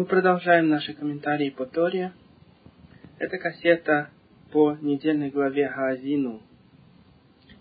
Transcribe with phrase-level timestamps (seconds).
[0.00, 2.14] Мы продолжаем наши комментарии по Торе.
[3.18, 4.08] Это кассета
[4.50, 6.40] по недельной главе Хаазину,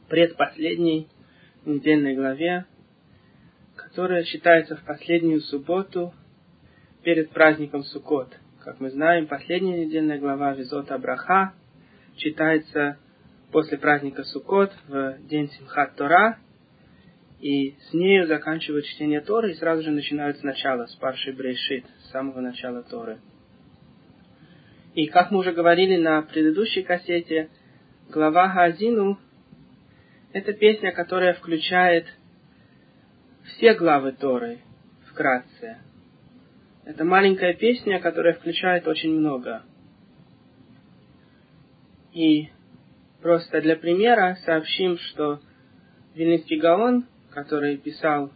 [0.08, 1.10] предпоследней
[1.66, 2.64] недельной главе,
[3.76, 6.14] которая считается в последнюю субботу
[7.04, 8.34] перед праздником Суккот.
[8.64, 11.54] Как мы знаем, последняя недельная глава Визота Абраха
[12.16, 13.00] читается
[13.52, 16.40] после праздника Суккот в день Симхат Тора,
[17.40, 22.12] и с нею заканчивают чтение Торы и сразу же начинают сначала, с Парши Брейшит, с
[22.12, 23.20] самого начала Торы.
[24.94, 27.50] И как мы уже говорили на предыдущей кассете,
[28.10, 29.18] глава Газину–
[30.34, 32.08] это песня, которая включает
[33.46, 34.60] все главы Торы
[35.10, 35.78] вкратце.
[36.86, 39.64] Это маленькая песня, которая включает очень много.
[42.14, 42.50] И
[43.22, 45.40] просто для примера сообщим, что
[46.16, 48.32] Вильнинский Гаон, который писал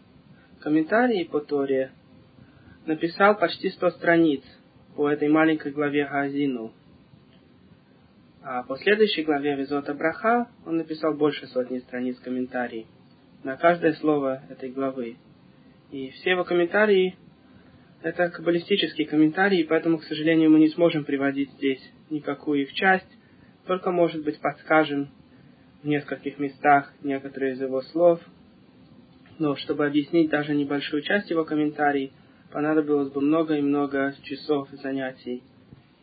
[0.59, 1.91] комментарии по Торе,
[2.85, 4.43] написал почти 100 страниц
[4.95, 6.73] по этой маленькой главе Газину.
[8.41, 12.87] А по следующей главе Визота Браха он написал больше сотни страниц комментариев
[13.43, 15.17] на каждое слово этой главы.
[15.91, 17.15] И все его комментарии–
[18.03, 23.07] это каббалистические комментарии, поэтому, к сожалению, мы не сможем приводить здесь никакую их часть,
[23.65, 25.09] только, может быть, подскажем
[25.83, 28.19] в нескольких местах некоторые из его слов.
[29.39, 32.11] Но чтобы объяснить даже небольшую часть его комментариев,
[32.51, 35.43] понадобилось бы много и много часов занятий.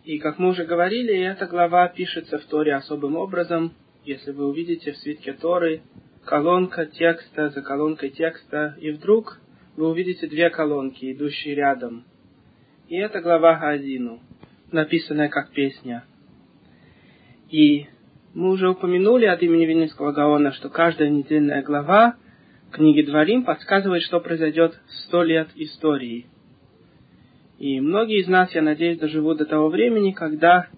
[0.04, 3.72] И, как мы уже говорили, эта глава пишется в Торе особым образом.
[4.04, 5.82] Если вы увидите в свитке Торы
[6.24, 9.40] колонка текста за колонкой текста, и вдруг
[9.76, 12.04] вы увидите две колонки, идущие рядом.
[12.88, 14.20] И это глава Газину,
[14.72, 16.04] написанная как песня.
[17.50, 17.86] И
[18.34, 22.16] мы уже упомянули от имени Вильнинского Гаона, что каждая недельная глава
[22.72, 26.26] книги Дворим подсказывает, что произойдет сто лет истории.
[27.58, 30.68] И многие из нас, я надеюсь, доживут до того времени, когда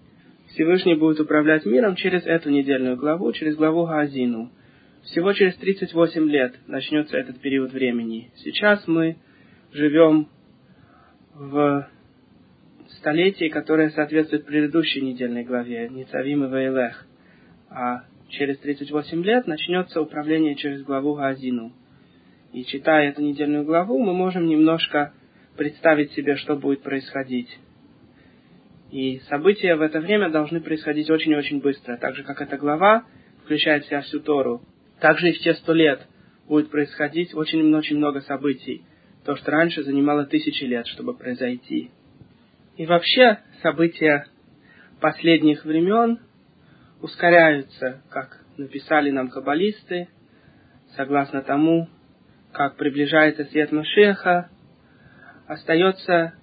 [0.49, 4.51] Всевышний будет управлять миром через эту недельную главу, через главу Газину–
[5.05, 8.31] всего через 38 лет начнется этот период времени.
[8.37, 9.17] Сейчас мы
[9.73, 10.29] живем
[11.35, 11.89] в
[12.99, 17.07] столетии, которое соответствует предыдущей недельной главе Ницавим и Вейлех.
[17.69, 21.73] А через 38 лет начнется управление через главу Газину.
[22.53, 25.15] И читая эту недельную главу, мы можем немножко
[25.57, 27.49] представить себе, что будет происходить.
[28.91, 33.05] И события в это время должны происходить очень-очень быстро, так же как эта глава
[33.43, 34.63] включает в себя всю Тору.
[35.01, 36.07] Также и в те сто лет
[36.47, 38.85] будет происходить очень-очень много событий,
[39.25, 41.91] то, что раньше занимало тысячи лет, чтобы произойти.
[42.77, 44.27] И вообще события
[45.01, 46.19] последних времен
[47.01, 50.09] ускоряются, как написали нам каббалисты,
[50.97, 51.89] согласно тому,
[52.53, 54.51] как приближается свет Машеха,
[55.47, 56.35] остается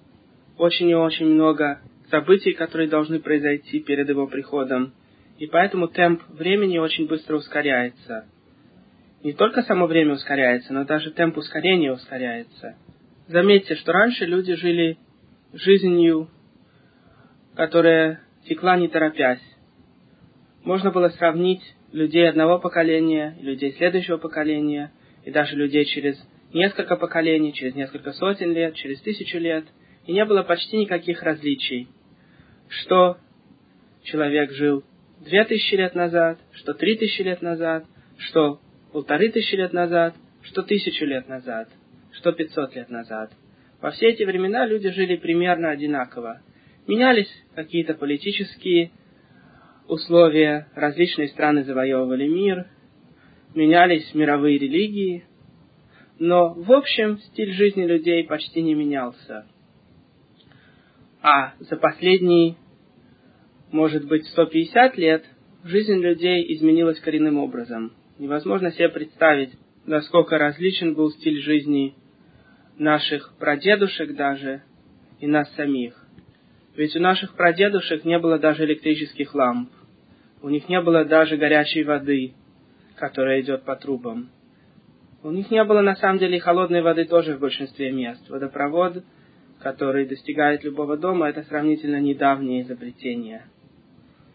[0.56, 4.92] очень и очень много событий, которые должны произойти перед его приходом.
[5.38, 8.26] И поэтому темп времени очень быстро ускоряется–
[9.22, 12.76] не только само время ускоряется, но даже темп ускорения ускоряется.
[13.28, 14.98] Заметьте, что раньше люди жили
[15.52, 16.28] жизнью,
[17.54, 19.42] которая текла не торопясь.
[20.64, 24.90] Можно было сравнить людей одного поколения, людей следующего поколения,
[25.24, 26.18] и даже людей через
[26.52, 29.64] несколько поколений, через несколько сотен лет, через тысячу лет,
[30.06, 31.88] и не было почти никаких различий.
[32.68, 33.18] Что
[34.02, 34.84] человек жил
[35.20, 37.84] две тысячи лет назад, что три тысячи лет назад,
[38.18, 38.60] что
[38.92, 41.68] полторы тысячи лет назад, что тысячу лет назад,
[42.12, 43.32] что пятьсот лет назад.
[43.80, 46.40] Во все эти времена люди жили примерно одинаково.
[46.86, 48.90] Менялись какие-то политические
[49.88, 52.66] условия, различные страны завоевывали мир,
[53.54, 55.24] менялись мировые религии,
[56.18, 59.46] но в общем стиль жизни людей почти не менялся.
[61.22, 62.56] А за последние,
[63.72, 65.24] может быть, 150 лет
[65.64, 69.54] жизнь людей изменилась коренным образом– Невозможно себе представить,
[69.86, 71.94] насколько различен был стиль жизни
[72.76, 74.62] наших прадедушек даже
[75.20, 75.94] и нас самих.
[76.76, 79.70] Ведь у наших прадедушек не было даже электрических ламп.
[80.42, 82.34] У них не было даже горячей воды,
[83.00, 84.30] которая идет по трубам.
[85.22, 88.28] У них не было на самом деле холодной воды тоже в большинстве мест.
[88.30, 89.02] Водопровод,
[89.60, 93.46] который достигает любого дома, это сравнительно недавнее изобретение.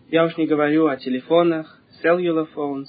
[0.09, 2.87] Я уж не говорю о телефонах, cellular phones,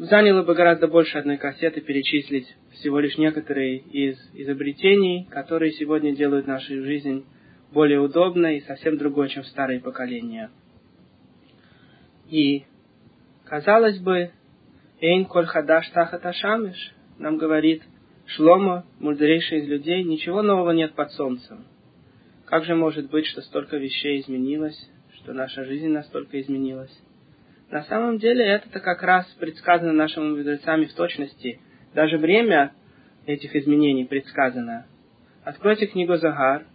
[0.00, 6.46] Заняло бы гораздо больше одной кассеты перечислить всего лишь некоторые из изобретений, которые сегодня делают
[6.46, 7.26] нашу жизнь
[7.70, 10.50] более удобной и совсем другой, чем старые поколения.
[12.30, 12.64] И,
[13.50, 14.30] казалось бы,
[15.00, 17.82] Эйн коль хадаш тахат ашамиш нам говорит,
[18.26, 21.66] Шлома, мудрейший из людей, ничего нового нет под солнцем.
[22.46, 24.78] Как же может быть, что столько вещей изменилось,
[25.16, 26.96] что наша жизнь настолько изменилась?
[27.70, 31.60] На самом деле это как раз предсказано нашими мудрецами в точности.
[31.92, 32.72] Даже время
[33.26, 34.86] этих изменений предсказано.
[35.44, 36.66] Откройте книгу Загар,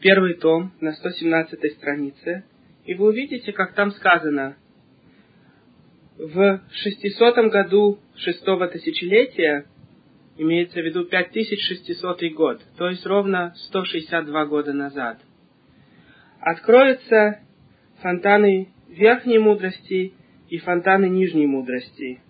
[0.00, 2.44] первый том на 117 странице,
[2.84, 4.56] и вы увидите, как там сказано,
[6.20, 9.64] в 600 году шестого тысячелетия,
[10.36, 15.18] имеется в виду 5600 год, то есть ровно 162 года назад,
[16.40, 17.40] откроются
[18.02, 20.12] фонтаны верхней мудрости
[20.50, 22.20] и фонтаны нижней мудрости,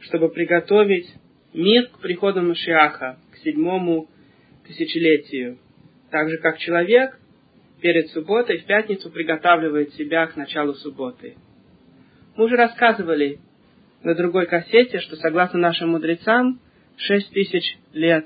[0.00, 1.12] чтобы приготовить
[1.52, 4.08] мир к приходу Машиаха, к седьмому
[4.66, 5.58] тысячелетию.
[6.12, 7.18] Так же, как человек
[7.80, 11.34] перед субботой в пятницу приготавливает себя к началу субботы.
[12.40, 13.38] Мы уже рассказывали
[14.02, 16.58] на другой кассете, что согласно нашим мудрецам,
[16.96, 18.24] шесть тысяч лет,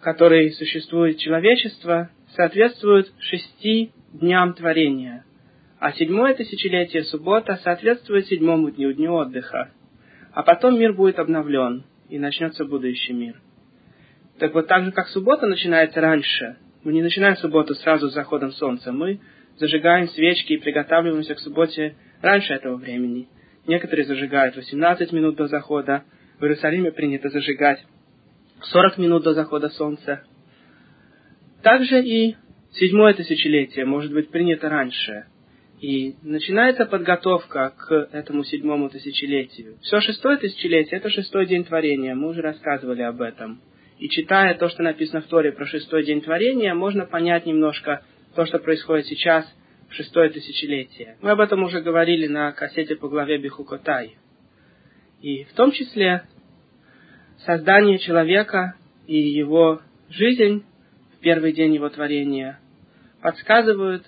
[0.00, 5.26] которые существует человечество, соответствуют шести дням творения.
[5.78, 9.70] А седьмое тысячелетие, суббота, соответствует седьмому дню, дню отдыха.
[10.32, 13.42] А потом мир будет обновлен, и начнется будущий мир.
[14.38, 18.52] Так вот, так же, как суббота начинается раньше, мы не начинаем субботу сразу с заходом
[18.52, 19.20] солнца, мы
[19.58, 23.28] зажигаем свечки и приготавливаемся к субботе раньше этого времени.
[23.66, 26.04] Некоторые зажигают 18 минут до захода,
[26.38, 27.84] в Иерусалиме принято зажигать
[28.60, 30.22] 40 минут до захода солнца.
[31.62, 32.36] Также и
[32.72, 35.26] седьмое тысячелетие может быть принято раньше.
[35.80, 39.78] И начинается подготовка к этому седьмому тысячелетию.
[39.82, 43.60] Все шестое тысячелетие– это шестой день творения, мы уже рассказывали об этом–
[43.98, 48.02] и читая то, что написано в Торе про шестой день творения, можно понять немножко
[48.34, 49.46] то, что происходит сейчас
[49.94, 51.16] шестое тысячелетие.
[51.20, 54.16] Мы об этом уже говорили на кассете по главе Бихукотай.
[55.20, 56.24] И в том числе
[57.46, 58.74] создание человека
[59.06, 59.80] и его
[60.10, 60.64] жизнь
[61.16, 62.60] в первый день его творения
[63.22, 64.04] подсказывают,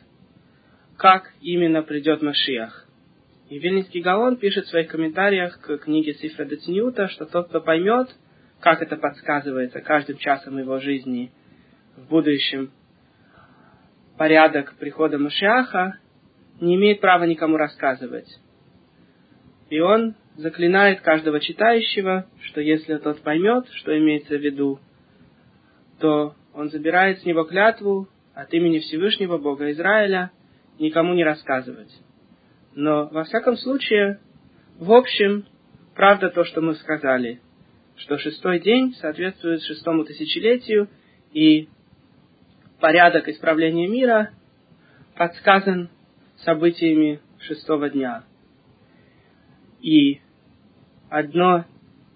[0.98, 2.86] как именно придет Машиах.
[3.48, 8.14] И Вильнинский Гаон пишет в своих комментариях к книге Сифра Децнюта, что тот, кто поймет–
[8.60, 11.30] как это подсказывается каждым часом его жизни
[11.96, 12.72] в будущем,
[14.18, 15.98] порядок прихода Машиаха,
[16.60, 18.28] не имеет права никому рассказывать.
[19.68, 24.80] И он заклинает каждого читающего, что если тот поймет, что имеется в виду,
[26.00, 30.30] то он забирает с него клятву от имени Всевышнего Бога Израиля
[30.78, 31.92] никому не рассказывать.
[32.74, 34.20] Но, во всяком случае,
[34.78, 35.44] в общем,
[35.94, 37.40] правда то, что мы сказали–
[37.96, 40.88] что шестой день соответствует шестому тысячелетию,
[41.32, 41.69] и
[42.81, 44.31] порядок исправления мира
[45.17, 45.88] подсказан
[46.38, 48.25] событиями шестого дня.
[49.81, 50.20] И
[51.08, 51.64] одно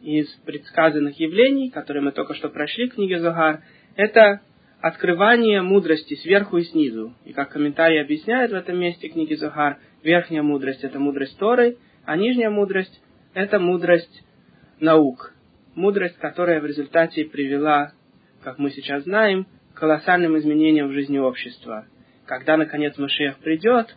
[0.03, 3.63] из предсказанных явлений, которые мы только что прошли в книге Загар,
[3.97, 4.41] это
[4.81, 7.15] открывание мудрости сверху и снизу.
[7.25, 12.17] И как комментарий объясняет в этом месте книги Загар, верхняя мудрость– это мудрость Торы, а
[12.17, 13.01] нижняя мудрость–
[13.35, 14.25] это мудрость
[14.81, 15.35] наук,
[15.75, 17.93] мудрость, которая в результате привела,
[18.43, 21.87] как мы сейчас знаем, колоссальным изменениям в жизни общества.
[22.27, 23.97] Когда, наконец, Машех придет,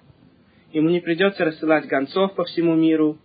[0.72, 3.20] ему не придется рассылать гонцов по всему миру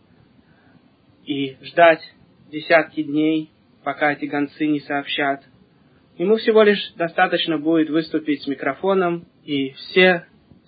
[1.25, 2.03] и ждать
[2.51, 3.51] десятки дней,
[3.85, 5.43] пока эти гонцы не сообщат.
[6.17, 10.27] Ему всего лишь достаточно будет выступить с микрофоном, и все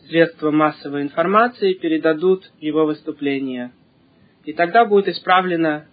[0.08, 3.72] средства массовой информации передадут его выступление.
[4.44, 5.86] И тогда будет исправлена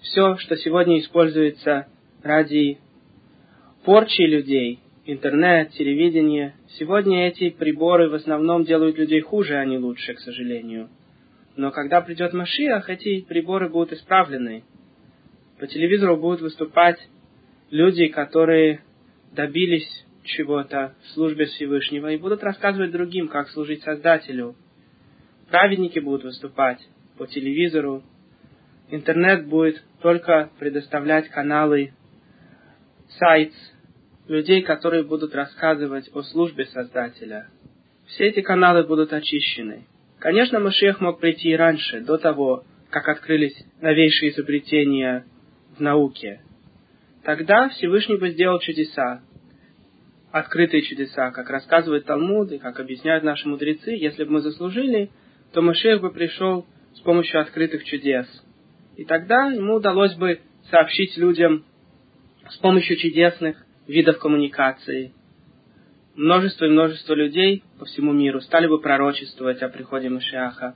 [0.00, 1.86] все, что сегодня используется
[2.22, 2.78] ради
[3.84, 4.80] порчи людей,
[5.12, 10.88] интернет, телевидение, сегодня эти приборы в основном делают людей хуже, а не лучше, к сожалению.
[11.56, 14.62] Но когда придет Машиах, эти приборы будут исправлены.
[15.58, 16.96] По телевизору будут выступать
[17.70, 18.82] люди, которые
[19.34, 19.88] добились
[20.22, 24.54] чего-то в службе Всевышнего и будут рассказывать другим, как служить Создателю.
[25.50, 26.78] Праведники будут выступать
[27.18, 28.04] по телевизору,
[28.90, 31.94] интернет будет только предоставлять каналы,
[33.18, 33.52] сайт,
[34.28, 37.48] людей, которые будут рассказывать о службе Создателя.
[38.06, 39.86] Все эти каналы будут очищены.
[40.18, 45.24] Конечно, Машех мог прийти и раньше, до того, как открылись новейшие изобретения
[45.76, 46.40] в науке.
[47.24, 49.22] Тогда Всевышний бы сделал чудеса,
[50.32, 53.92] открытые чудеса, как рассказывает Талмуд и как объясняют наши мудрецы.
[53.92, 55.10] Если бы мы заслужили,
[55.52, 58.26] то Машех бы пришел с помощью открытых чудес–
[59.00, 61.64] и тогда ему удалось бы сообщить людям
[62.50, 63.56] с помощью чудесных
[63.86, 65.12] видов коммуникации.
[66.14, 70.74] Множество и множество людей по всему миру стали бы пророчествовать о приходе Машиаха.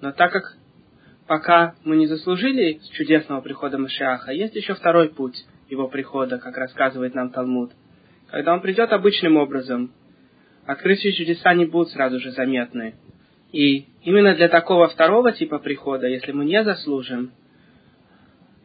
[0.00, 0.56] Но так как
[1.26, 5.44] пока мы не заслужили чудесного прихода Машиаха, есть еще второй путь.
[5.68, 7.72] его прихода, как рассказывает нам Талмуд.
[8.30, 9.92] Когда он придет обычным образом,
[10.66, 12.94] открытие чудеса не будут сразу же заметны.
[13.52, 17.32] И именно для такого второго типа прихода, если мы не заслужим,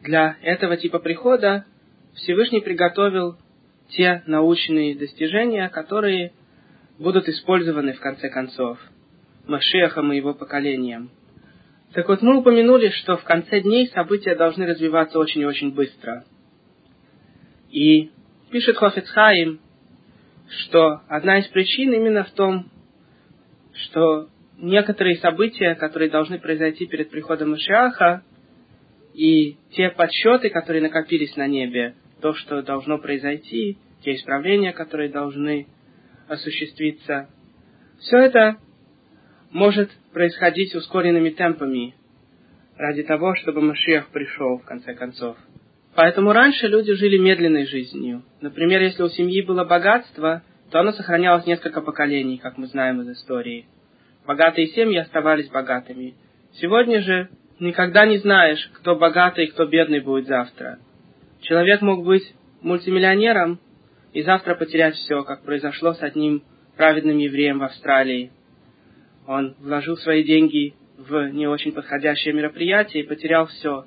[0.02, 1.64] для этого типа прихода
[2.18, 3.36] Всевышний приготовил
[3.90, 6.32] те научные достижения, которые
[6.98, 8.78] будут использованы в конце концов
[9.46, 11.10] Машехом и его поколением.
[11.94, 16.24] Так вот, мы упомянули, что в конце дней события должны развиваться очень и очень быстро.
[17.70, 18.10] И
[18.50, 19.60] пишет Хофицхайм,
[20.48, 22.70] что одна из причин именно в том,
[23.72, 28.22] что некоторые события, которые должны произойти перед приходом Машиаха,
[29.14, 35.66] и те подсчеты, которые накопились на небе, то, что должно произойти, те исправления, которые должны
[36.28, 37.28] осуществиться,
[37.98, 38.58] все это
[39.50, 41.94] может происходить ускоренными темпами
[42.76, 45.36] ради того, чтобы Машиах пришел в конце концов.
[45.94, 48.22] Поэтому раньше люди жили медленной жизнью.
[48.40, 53.08] Например, если у семьи было богатство, то оно сохранялось несколько поколений, как мы знаем из
[53.10, 53.66] истории.
[54.26, 56.14] Богатые семьи оставались богатыми.
[56.52, 60.78] Сегодня же никогда не знаешь, кто богатый и кто бедный будет завтра.
[61.42, 63.60] Человек мог быть мультимиллионером
[64.12, 66.42] и завтра потерять все, как произошло с одним
[66.76, 68.32] праведным евреем в Австралии.
[69.26, 73.84] Он вложил свои деньги в не очень подходящее мероприятие и потерял все.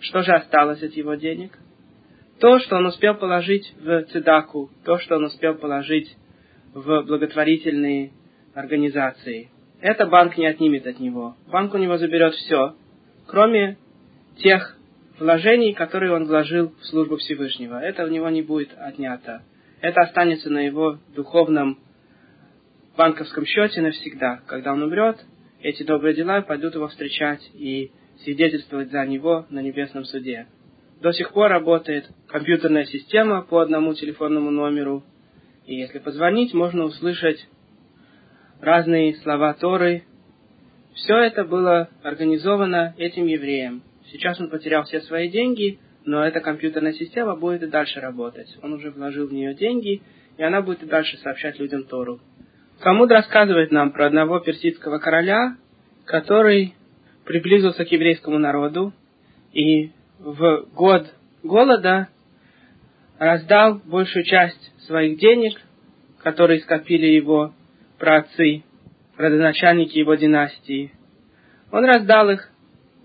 [0.00, 1.58] Что же осталось от его денег?
[2.40, 6.14] То, что он успел положить в цедаку, то, что он успел положить
[6.74, 8.12] в благотворительные
[8.54, 9.50] организации.
[9.80, 11.36] Это банк не отнимет от него.
[11.50, 12.74] Банк у него заберет все,
[13.26, 13.78] кроме
[14.38, 14.76] тех
[15.18, 17.80] вложений, которые он вложил в службу Всевышнего.
[17.80, 19.42] Это у него не будет отнято.
[19.80, 21.78] Это останется на его духовном
[22.96, 24.40] банковском счете навсегда.
[24.46, 25.24] Когда он умрет,
[25.60, 27.90] эти добрые дела пойдут его встречать и
[28.22, 30.46] свидетельствовать за него на небесном суде.
[31.00, 35.04] До сих пор работает компьютерная система по одному телефонному номеру,
[35.66, 37.46] и если позвонить, можно услышать
[38.60, 40.04] разные слова Торы.
[40.94, 43.82] Все это было организовано этим евреем.
[44.10, 48.56] Сейчас он потерял все свои деньги, но эта компьютерная система будет и дальше работать.
[48.62, 50.02] Он уже вложил в нее деньги,
[50.36, 52.20] и она будет и дальше сообщать людям Тору.
[52.80, 55.56] Талмуд рассказывает нам про одного персидского короля,
[56.04, 56.74] который
[57.24, 58.92] приблизился к еврейскому народу
[59.52, 62.08] и в год голода
[63.18, 65.60] раздал большую часть своих денег,
[66.22, 67.54] которые скопили его
[67.98, 68.64] праотцы,
[69.16, 70.92] родоначальники его династии.
[71.70, 72.50] Он раздал их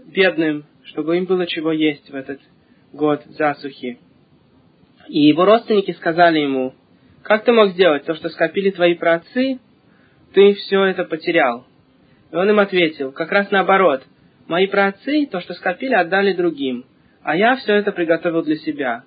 [0.06, 2.40] бедным, чтобы им было чего есть в этот
[2.94, 4.00] год засухи.
[5.08, 6.74] И его родственники сказали ему,
[7.24, 9.60] как ты мог сделать то, что скопили твои праотцы,
[10.34, 11.66] ты все это потерял.
[12.32, 14.04] И он им ответил, как раз наоборот,
[14.48, 16.86] мои праотцы то, что скопили, отдали другим,
[17.24, 19.04] а я все это приготовил для себя.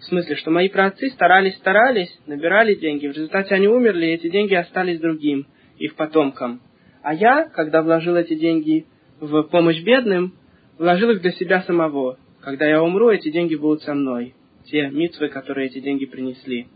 [0.00, 4.54] В смысле, что мои праотцы старались-старались, набирали деньги, в результате они умерли, и эти деньги
[4.54, 5.46] остались другим,
[5.78, 6.60] их потомкам.
[7.02, 8.86] А я, когда вложил эти деньги
[9.20, 10.34] в помощь бедным,
[10.82, 12.18] вложил их для себя самого.
[12.40, 14.34] Когда я умру, эти деньги будут со мной.
[14.64, 16.66] Те митвы, которые эти деньги принесли.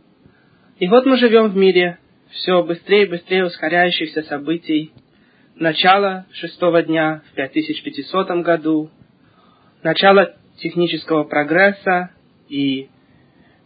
[0.79, 1.99] И вот мы живем в мире
[2.31, 4.93] все быстрее и быстрее ускоряющихся событий.
[5.57, 8.91] Начало шестого дня в 5500 году,
[9.83, 12.11] начало технического прогресса
[12.49, 12.89] и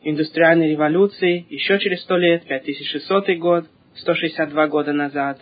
[0.03, 3.67] индустриальной революции еще через сто лет, 5600 год,
[3.97, 5.39] 162 года назад,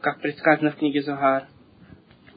[0.00, 1.46] как предсказано в книге Зогар.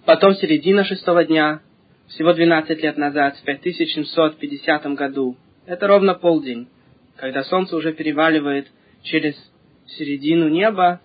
[0.06, 1.62] Потом середина шестого дня,
[2.08, 5.38] всего 12 лет назад, в 5750 году.
[5.66, 6.68] Это ровно полдень,
[7.16, 8.68] когда солнце уже переваливает
[9.02, 9.36] через
[9.88, 11.00] середину неба,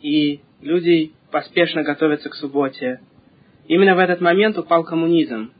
[0.00, 3.00] и люди поспешно готовятся к субботе.
[3.68, 5.52] Именно в этот момент упал коммунизм.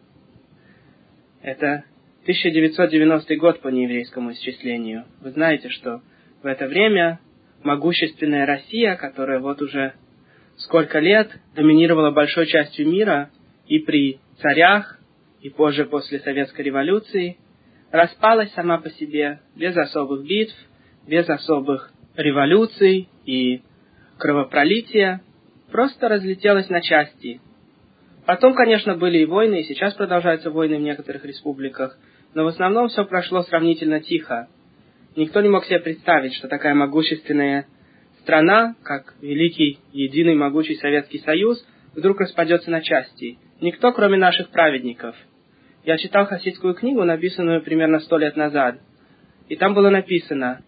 [1.42, 1.84] Это
[2.22, 5.04] 1990 год по нееврейскому исчислению.
[5.20, 6.02] Вы знаете, что
[6.42, 7.20] в это время
[7.62, 9.94] могущественная Россия, которая вот уже
[10.60, 13.30] сколько лет доминировала большой частью мира
[13.66, 14.98] и при царях,
[15.40, 17.38] и позже после Советской революции,
[17.90, 20.54] распалась сама по себе, без особых битв,
[21.06, 23.62] без особых революций и
[24.18, 25.22] кровопролития,
[25.70, 27.40] просто разлетелась на части.
[28.26, 31.98] Потом, конечно, были и войны, и сейчас продолжаются войны в некоторых республиках,
[32.34, 34.48] но в основном все прошло сравнительно тихо.
[35.16, 37.66] Никто не мог себе представить, что такая могущественная
[38.22, 43.38] страна, как великий, единый, могучий Советский Союз, вдруг распадется на части.
[43.60, 45.14] Никто, кроме наших праведников.
[45.84, 48.78] Я читал хасидскую книгу, написанную примерно сто лет назад,
[49.48, 50.62] и там было написано,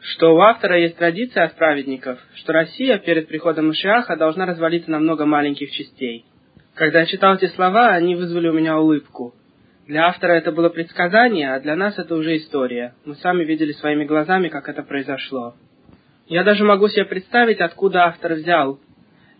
[0.00, 4.98] что у автора есть традиция от праведников, что Россия перед приходом Машиаха должна развалиться на
[4.98, 6.24] много маленьких частей.
[6.74, 9.34] Когда я читал эти слова, они вызвали у меня улыбку.
[9.86, 12.94] Для автора это было предсказание, а для нас это уже история.
[13.04, 15.54] Мы сами видели своими глазами, как это произошло.
[16.28, 18.80] Я даже могу себе представить, откуда автор взял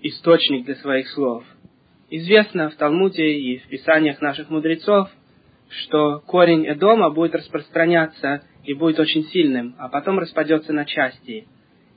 [0.02, 1.44] источник для своих слов.
[2.10, 5.08] Известно в Талмуде и в писаниях наших мудрецов,
[5.68, 11.48] что корень Эдома будет распространяться и будет очень сильным, а потом распадется на части.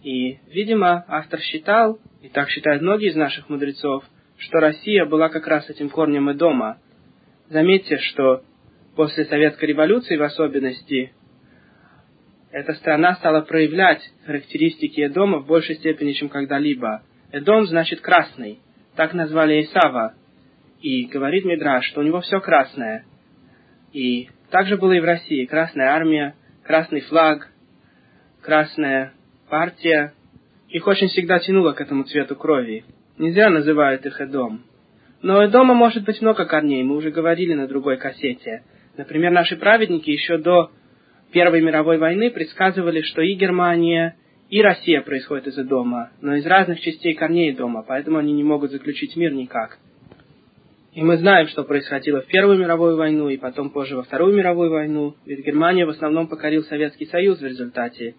[0.01, 4.03] И, видимо, автор считал, и так считают многие из наших мудрецов,
[4.37, 6.79] что Россия была как раз этим корнем Эдома.
[7.49, 8.41] Заметьте, что
[8.95, 11.13] после Советской революции в особенности
[12.51, 17.03] эта страна стала проявлять характеристики Эдома в большей степени, чем когда-либо.
[17.31, 18.59] Эдом значит красный.
[18.95, 20.15] Так назвали Исава.
[20.81, 23.05] И говорит Мидраш, что у него все красное.
[23.93, 25.45] И так же было и в России.
[25.45, 27.49] Красная армия, красный флаг,
[28.41, 29.13] красная
[29.49, 30.13] партия.
[30.69, 32.83] Их очень всегда тянуло к этому цвету крови.
[33.17, 34.63] Нельзя называют их Эдом.
[35.21, 38.63] Но Эдома может быть много корней, мы уже говорили на другой кассете.
[38.95, 40.71] Например, наши праведники еще до
[41.31, 44.15] Первой мировой войны предсказывали, что и Германия,
[44.49, 48.71] и Россия происходят из Эдома, но из разных частей корней дома, поэтому они не могут
[48.71, 49.77] заключить мир никак.
[50.93, 54.71] И мы знаем, что происходило в Первую мировую войну и потом позже во Вторую мировую
[54.71, 58.15] войну, ведь Германия в основном покорил Советский Союз в результате.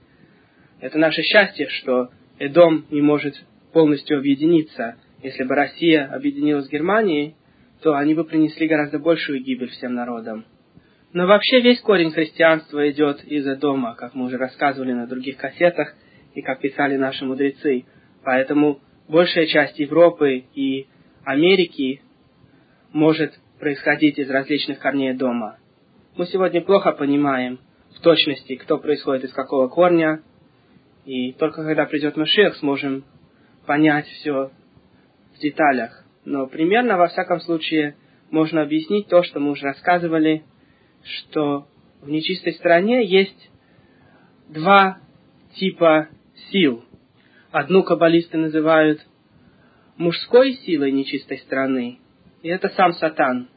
[0.80, 3.34] Это наше счастье, что Эдом не может
[3.72, 4.96] полностью объединиться.
[5.22, 7.34] Если бы Россия объединилась с Германией,
[7.82, 10.44] то они бы принесли гораздо большую гибель всем народам.
[11.12, 15.94] Но вообще весь корень христианства идет из-за дома, как мы уже рассказывали на других кассетах
[16.34, 17.84] и как писали наши мудрецы.
[18.24, 20.86] Поэтому большая часть Европы и
[21.24, 22.00] Америки
[22.92, 25.58] может происходить из различных корней дома.
[26.16, 27.58] Мы сегодня плохо понимаем
[27.96, 30.22] в точности, кто происходит из какого корня,
[31.06, 33.04] и только когда придет Машех, сможем
[33.66, 34.52] понять все
[35.34, 36.04] в деталях.
[36.24, 37.96] Но примерно, во всяком случае,
[38.30, 40.44] можно объяснить то, что мы уже рассказывали–
[41.04, 41.66] что
[42.00, 43.50] в нечистой стороне есть
[44.48, 44.98] два
[45.54, 46.08] типа
[46.50, 46.84] сил.
[47.50, 49.00] Одну каббалисты называют
[49.96, 51.98] мужской силой нечистой стороны,
[52.42, 53.48] и это сам сатан,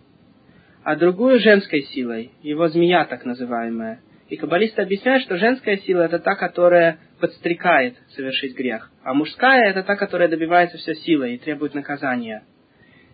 [0.84, 4.02] а другую женской силой, его змея так называемая.
[4.30, 9.84] И каббалисты объясняют, что женская сила это та, которая подстрекает совершить грех, а мужская это
[9.84, 12.44] та, которая добивается все силой и требует наказания.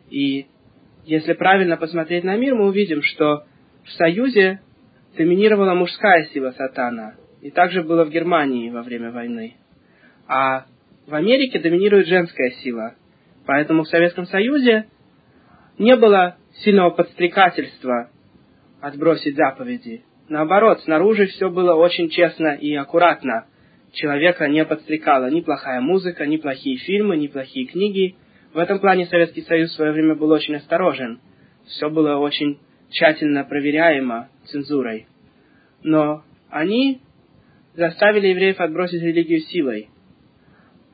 [0.09, 0.47] И
[1.05, 3.45] если правильно посмотреть на мир, мы увидим, что
[3.89, 4.61] в Союзе
[5.17, 9.55] доминировала мужская сила сатана, и также было в Германии во время войны.
[10.27, 10.65] А
[11.07, 12.95] в Америке доминирует женская сила.
[13.47, 14.85] Поэтому в Советском Союзе
[15.79, 18.11] не было сильного подстрекательства
[18.79, 20.03] отбросить заповеди.
[20.27, 23.47] Наоборот, снаружи все было очень честно и аккуратно.
[23.91, 28.15] Человека не подстрекала ни плохая музыка, ни плохие фильмы, ни плохие книги.
[28.53, 31.19] В этом плане Советский Союз в свое время был очень осторожен.
[31.65, 35.07] Все было очень тщательно проверяемо цензурой.
[35.83, 37.01] Но они
[37.75, 39.89] заставили евреев отбросить религию силой.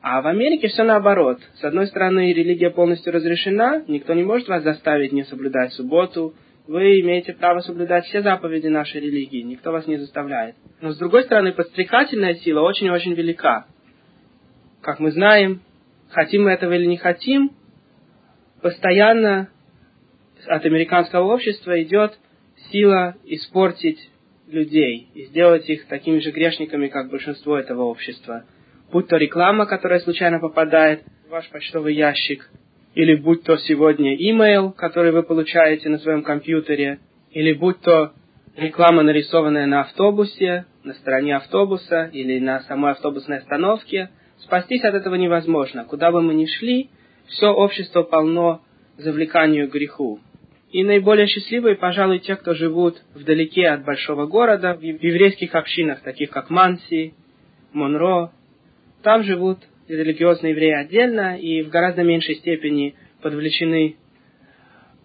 [0.02, 1.40] А в Америке все наоборот.
[1.54, 6.34] С одной стороны, религия полностью разрешена, никто не может вас заставить не соблюдать субботу,
[6.68, 10.56] вы имеете право соблюдать все заповеди нашей религии, никто вас не заставляет.
[10.80, 13.66] Но с другой стороны, подстрекательная сила очень-очень велика.
[14.82, 15.62] Как мы знаем,
[16.10, 17.50] хотим мы этого или не хотим,
[18.62, 19.48] постоянно
[20.48, 22.18] от американского общества идет
[22.70, 24.10] сила испортить
[24.48, 28.44] людей и сделать их такими же грешниками, как большинство этого общества.
[28.92, 32.48] Будь то реклама, которая случайно попадает в ваш почтовый ящик,
[32.94, 38.12] или будь то сегодня имейл, который вы получаете на своем компьютере, или будь то
[38.56, 45.16] реклама, нарисованная на автобусе, на стороне автобуса или на самой автобусной остановке, спастись от этого
[45.16, 45.84] невозможно.
[45.84, 46.90] Куда бы мы ни шли,
[47.26, 48.62] все общество полно
[48.96, 50.20] завлеканию греху.
[50.70, 56.30] И наиболее счастливые, пожалуй, те, кто живут вдалеке от большого города, в еврейских общинах, таких
[56.30, 57.14] как Манси,
[57.72, 58.32] Монро.
[59.02, 63.96] Там живут религиозные евреи отдельно и в гораздо меньшей степени подвлечены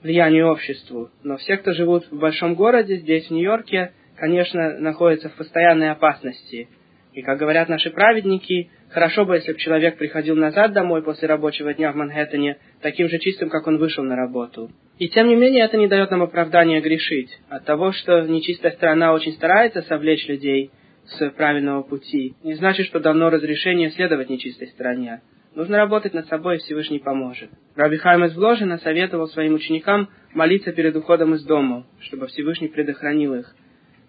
[0.02, 1.12] влиянию обществу.
[1.24, 6.70] Но все, кто живут в большом городе, здесь, в Нью-Йорке, конечно, находятся в постоянной опасности.
[7.14, 11.74] И, как говорят наши праведники, хорошо бы, если бы человек приходил назад домой после рабочего
[11.74, 14.72] дня в Манхэттене таким же чистым, как он вышел на работу.
[15.00, 17.40] И тем не менее это не дает нам оправдания грешить.
[17.50, 20.72] От того, что нечистая сторона очень старается совлечь людей
[21.06, 25.22] с правильного пути, не значит, что давно разрешение следовать нечистой стороне.
[25.56, 27.50] Нужно работать над собой, и Всевышний поможет.
[27.76, 33.34] Раби Хайм из Вложина советовал своим ученикам молиться перед уходом из дома, чтобы Всевышний предохранил
[33.34, 33.54] их,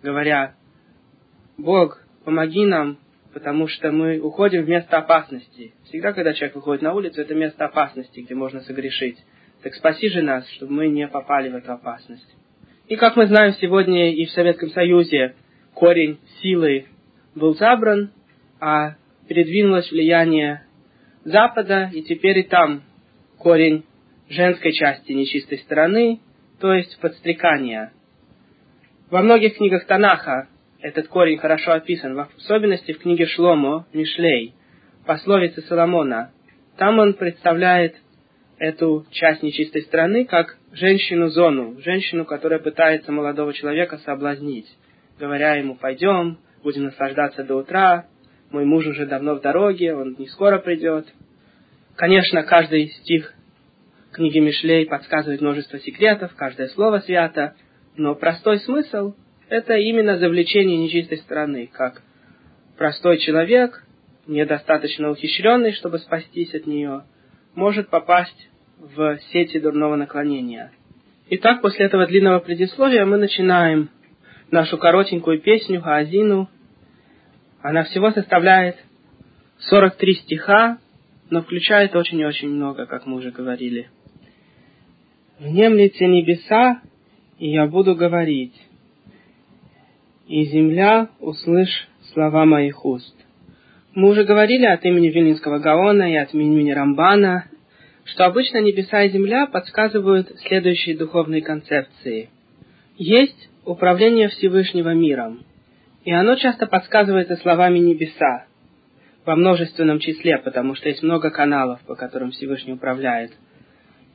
[0.03, 0.55] говоря,
[1.59, 2.99] «Бог, помоги нам,
[3.33, 5.73] потому что мы уходим в место опасности.
[5.85, 9.19] Всегда, когда человек выходит на улицу, это место опасности, где можно согрешить.
[9.63, 12.29] Так спаси же нас, чтобы мы не попали в эту опасность.
[12.89, 15.35] И как мы знаем, сегодня и в Советском Союзе
[15.75, 16.87] корень силы
[17.35, 18.11] был забран,
[18.61, 18.97] а
[19.29, 20.67] передвинулось влияние
[21.25, 22.83] Запада, и теперь и там
[23.39, 23.85] корень
[24.29, 26.21] женской части нечистой стороны,
[26.61, 27.93] то есть подстрекания.
[29.11, 30.49] Во многих книгах Танаха
[30.83, 34.55] этот корень хорошо описан, в особенности в книге Шломо, Мишлей,
[35.07, 36.33] пословицы Соломона.
[36.77, 37.97] Там он представляет
[38.59, 44.67] эту часть нечистой стороны как женщину-зону, женщину, которая пытается молодого человека соблазнить,
[45.19, 48.07] говоря ему «пойдем, будем наслаждаться до утра,
[48.51, 51.07] мой муж уже давно в дороге, он не скоро придет».
[51.97, 53.35] Конечно, каждый стих
[54.13, 57.55] книги Мишлей подсказывает множество секретов, каждое слово свято,
[57.97, 59.15] но простой смысл–
[59.53, 62.03] это именно завлечение нечистой стороны, как
[62.79, 63.85] простой человек,
[64.27, 67.05] недостаточно ухищренный, чтобы спастись от нее,
[67.55, 70.73] может попасть в сети дурного наклонения.
[71.29, 73.91] Итак, после этого длинного предисловия мы начинаем
[74.51, 76.49] нашу коротенькую песню Хаазину.
[77.61, 78.77] Она всего составляет
[79.59, 80.79] 43 стиха,
[81.29, 83.91] но включает очень и очень много, как мы уже говорили.
[85.39, 86.81] «Внемлите небеса,
[87.39, 88.55] и я буду говорить,
[90.27, 93.15] и земля услышь слова моих уст».
[93.95, 97.45] Мы уже говорили от имени Вильнинского Гаона и от имени Рамбана,
[98.05, 102.31] что обычно небеса и земля подсказывают следующие духовные концепции.
[102.97, 105.45] Есть управление Всевышнего миром,
[106.05, 108.47] и оно часто подсказывается словами небеса,
[109.25, 113.33] во множественном числе, потому что есть много каналов, по которым Всевышний управляет.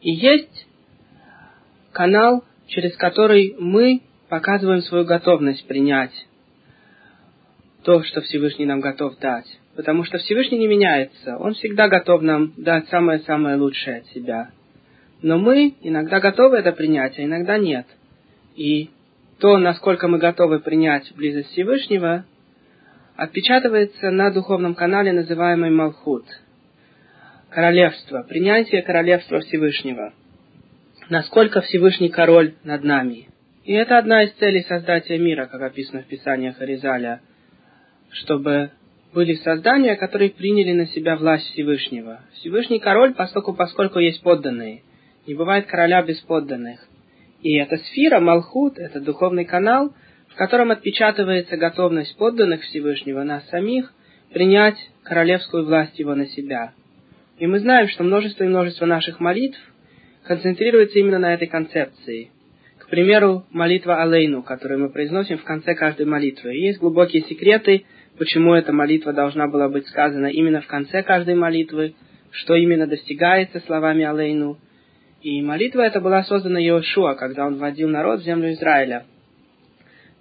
[0.01, 0.67] И есть
[1.91, 6.13] канал, через который мы показываем свою готовность принять
[7.83, 9.45] то, что Всевышний нам готов дать.
[9.75, 11.37] Потому что Всевышний не меняется.
[11.37, 14.49] Он всегда готов нам дать самое-самое лучшее от себя.
[15.21, 17.85] Но мы иногда готовы это принять, а иногда нет.
[18.55, 18.89] И
[19.39, 22.25] то, насколько мы готовы принять близость Всевышнего,
[23.15, 26.25] отпечатывается на духовном канале, называемый Малхут.
[27.49, 30.13] Королевство, принятие королевства Всевышнего.
[31.09, 33.29] Насколько Всевышний король над нами.
[33.67, 37.19] И это одна из целей создания мира, как описано в Писаниях Аризаля,
[38.11, 38.71] чтобы
[39.13, 42.21] были создания, которые приняли на себя власть Всевышнего.
[42.35, 44.83] Всевышний король, поскольку, поскольку есть подданные.
[45.27, 46.79] Не бывает короля без подданных.
[47.41, 49.93] И эта сфера, Малхут, это духовный канал,
[50.29, 53.91] в котором отпечатывается готовность подданных Всевышнего, нас самих,
[54.31, 56.71] принять королевскую власть его на себя.
[57.37, 59.59] И мы знаем, что множество и множество наших молитв
[60.23, 62.31] концентрируется именно на этой концепции.
[62.87, 66.53] К примеру, молитва Алейну, которую мы произносим в конце каждой молитвы.
[66.53, 67.83] Есть глубокие секреты,
[68.17, 71.95] почему эта молитва должна была быть сказана именно в конце каждой молитвы,
[72.31, 74.57] что именно достигается словами Алейну.
[75.21, 79.05] И молитва эта была создана Иошуа, когда он вводил народ в землю Израиля.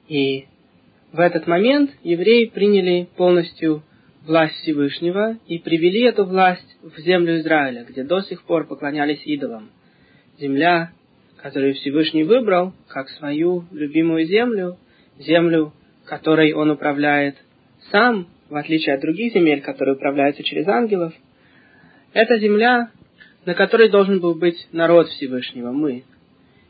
[0.08, 0.46] И
[1.12, 3.84] в этот момент евреи приняли полностью
[4.26, 9.70] власть Всевышнего и привели эту власть в землю Израиля, где до сих пор поклонялись идолам.
[10.40, 10.90] Земля,
[11.46, 14.78] которую Всевышний выбрал как свою любимую землю,
[15.16, 15.72] землю,
[16.04, 17.36] которой он управляет
[17.92, 21.14] сам, в отличие от других земель, которые управляются через ангелов,
[22.12, 22.90] это земля,
[23.44, 26.02] на которой должен был быть народ Всевышнего, мы.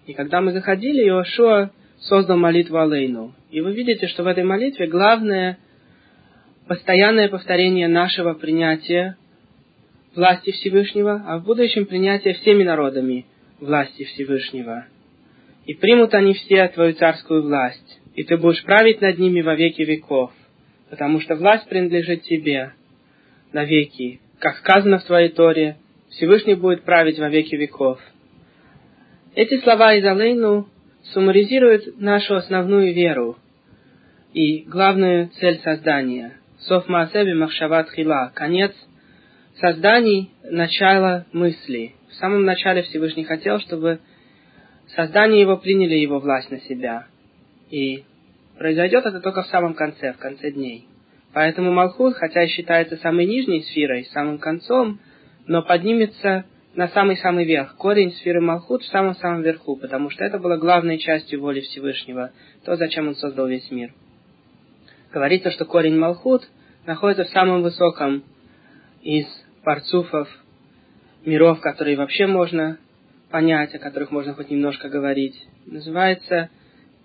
[0.05, 3.35] И когда мы заходили, Иошуа создал молитву Алейну.
[3.51, 5.57] И вы видите, что в этой молитве главное
[6.69, 9.17] постоянное повторение нашего принятия
[10.15, 13.25] власти Всевышнего, а в будущем принятие всеми народами
[13.61, 14.87] власти Всевышнего.
[15.65, 19.83] И примут они все твою царскую власть, и ты будешь править над ними во веки
[19.83, 20.33] веков
[20.91, 22.73] потому что власть принадлежит тебе
[23.53, 24.21] навеки.
[24.39, 25.77] Как сказано в твоей Торе,
[26.11, 28.01] Всевышний будет править во веки веков.
[29.35, 30.69] Эти слова из Алейну
[31.13, 33.37] суммаризируют нашу основную веру
[34.33, 36.33] и главную цель создания.
[36.61, 38.33] Соф Маасеби Махшават Хила.
[38.35, 38.73] Конец
[39.61, 41.95] созданий, начало мысли.
[42.11, 44.01] В самом начале Всевышний хотел, чтобы
[44.95, 47.07] создание его приняли его власть на себя.
[47.71, 48.05] И
[48.59, 50.87] Произойдет это только в самом конце, в конце дней.
[51.35, 54.99] Поэтому Малхут, хотя и считается самой нижней сферой, самым концом,
[55.47, 57.77] но поднимется на самый-самый верх.
[57.77, 62.31] Корень сферы Малхут в самом-самом верху, потому что это было главной частью воли Всевышнего,
[62.65, 63.93] то, зачем он создал весь мир.
[65.13, 66.49] Говорится, что корень Малхут
[66.87, 68.25] находится в самом высоком
[69.03, 69.27] из
[69.67, 70.29] парцуфов
[71.25, 72.79] миров, которые вообще можно
[73.33, 75.35] понять, о которых можно хоть немножко говорить.
[75.67, 76.51] Называется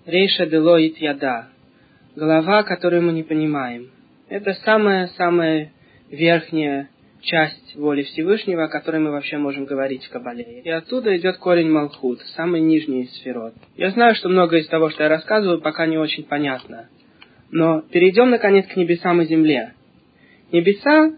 [0.06, 1.48] Рейша Делоит Яда.
[2.16, 3.90] Голова, которую мы не понимаем.
[4.30, 5.72] Это самая-самая
[6.12, 6.90] верхняя
[7.22, 10.62] часть воли Всевышнего, о которой мы вообще можем говорить в Кабале.
[10.64, 13.56] И оттуда идет корень Малхут, самый нижний из сферот.
[13.76, 16.90] Я знаю, что многое из того, что я рассказываю, пока не очень понятно.
[17.50, 19.74] Но перейдем, наконец, к небесам и земле.
[20.52, 21.14] Небеса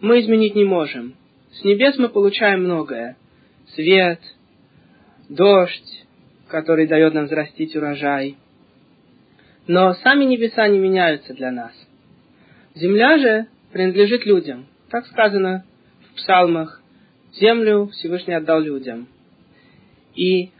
[0.00, 1.14] мы изменить не можем.
[1.52, 3.16] С небес мы получаем многое.
[3.74, 4.20] Свет,
[5.28, 6.06] дождь,
[6.48, 8.36] который дает нам взрастить урожай.
[9.66, 11.72] Но сами небеса не меняются для нас.
[12.74, 14.66] Земля же принадлежит людям.
[14.90, 15.64] Так сказано
[16.10, 16.82] в псалмах.
[17.34, 19.08] Землю Всевышний отдал людям.
[20.14, 20.50] И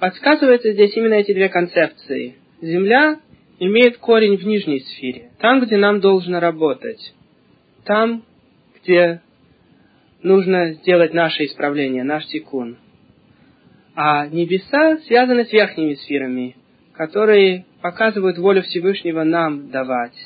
[0.00, 2.36] подсказывается здесь именно эти две концепции.
[2.62, 3.20] Земля
[3.58, 7.14] имеет корень в нижней сфере, там, где нам должно работать,
[7.84, 8.22] там,
[8.86, 9.20] где
[10.22, 12.78] нужно сделать наше исправление, наш тикун.
[13.94, 16.56] А небеса связаны с верхними сферами,
[16.92, 20.16] которые показывают волю Всевышнего нам давать.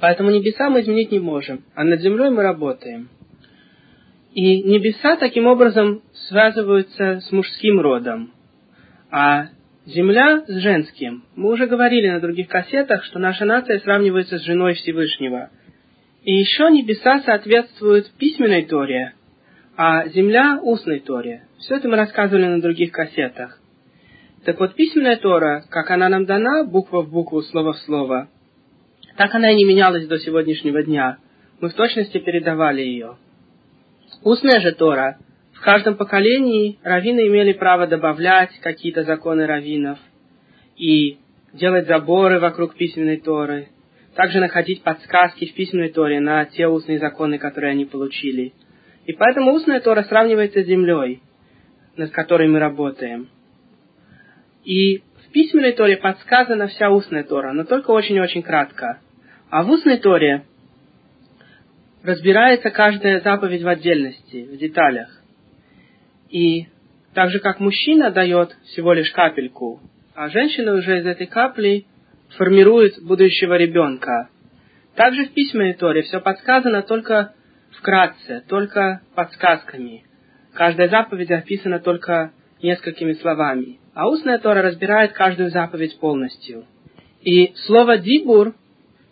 [0.00, 3.08] Поэтому небеса мы изменить не можем, а над землей мы работаем.
[4.32, 8.32] И небеса таким образом связываются с мужским родом,
[9.10, 9.48] а
[9.86, 11.24] земля с женским.
[11.36, 15.50] Мы уже говорили на других кассетах, что наша нация сравнивается с женой Всевышнего.
[16.24, 19.12] И еще небеса соответствуют письменной Торе,
[19.76, 21.42] а земля– устной Торе.
[21.58, 23.60] Все это мы рассказывали на других кассетах.
[24.46, 28.28] Так вот, письменная Тора, как она нам дана, буква в букву, слово в слово,
[29.18, 31.18] так она и не менялась до сегодняшнего дня.
[31.60, 33.16] Мы в точности передавали ее.
[34.22, 35.18] Устная же Тора,
[35.52, 39.98] в каждом поколении раввины имели право добавлять какие-то законы раввинов
[40.76, 41.18] и
[41.52, 43.68] делать заборы вокруг письменной Торы,
[44.14, 48.52] также находить подсказки в письменной Торе на те устные законы, которые они получили.
[49.06, 51.20] И поэтому устная Тора сравнивается с землей,
[51.96, 53.28] над которой мы работаем.
[54.64, 59.00] И в письменной Торе подсказана вся устная Тора, но только очень-очень кратко.
[59.50, 60.44] А в устной Торе
[62.02, 65.22] разбирается каждая заповедь в отдельности, в деталях.
[66.30, 66.66] И
[67.14, 69.80] так же, как мужчина дает всего лишь капельку,
[70.14, 71.86] а женщина уже из этой капли
[72.36, 74.28] формирует будущего ребенка.
[74.96, 77.34] Также в письменной Торе все подсказано только
[77.78, 80.04] вкратце, только подсказками.
[80.52, 83.78] Каждая заповедь описана только несколькими словами.
[83.94, 86.64] А устная Тора разбирает каждую заповедь полностью.
[87.22, 88.54] И слово «дибур»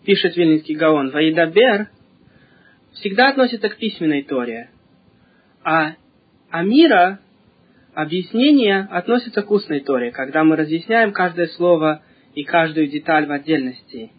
[0.05, 1.89] пишет Вильнинский Гаон, Ваидабер,
[2.95, 4.71] всегда относится к письменной Торе,
[5.65, 5.95] а
[6.51, 7.21] Амира,
[7.95, 12.03] объяснение, относится к устной Торе, когда мы разъясняем каждое слово
[12.35, 14.11] и каждую деталь в отдельности.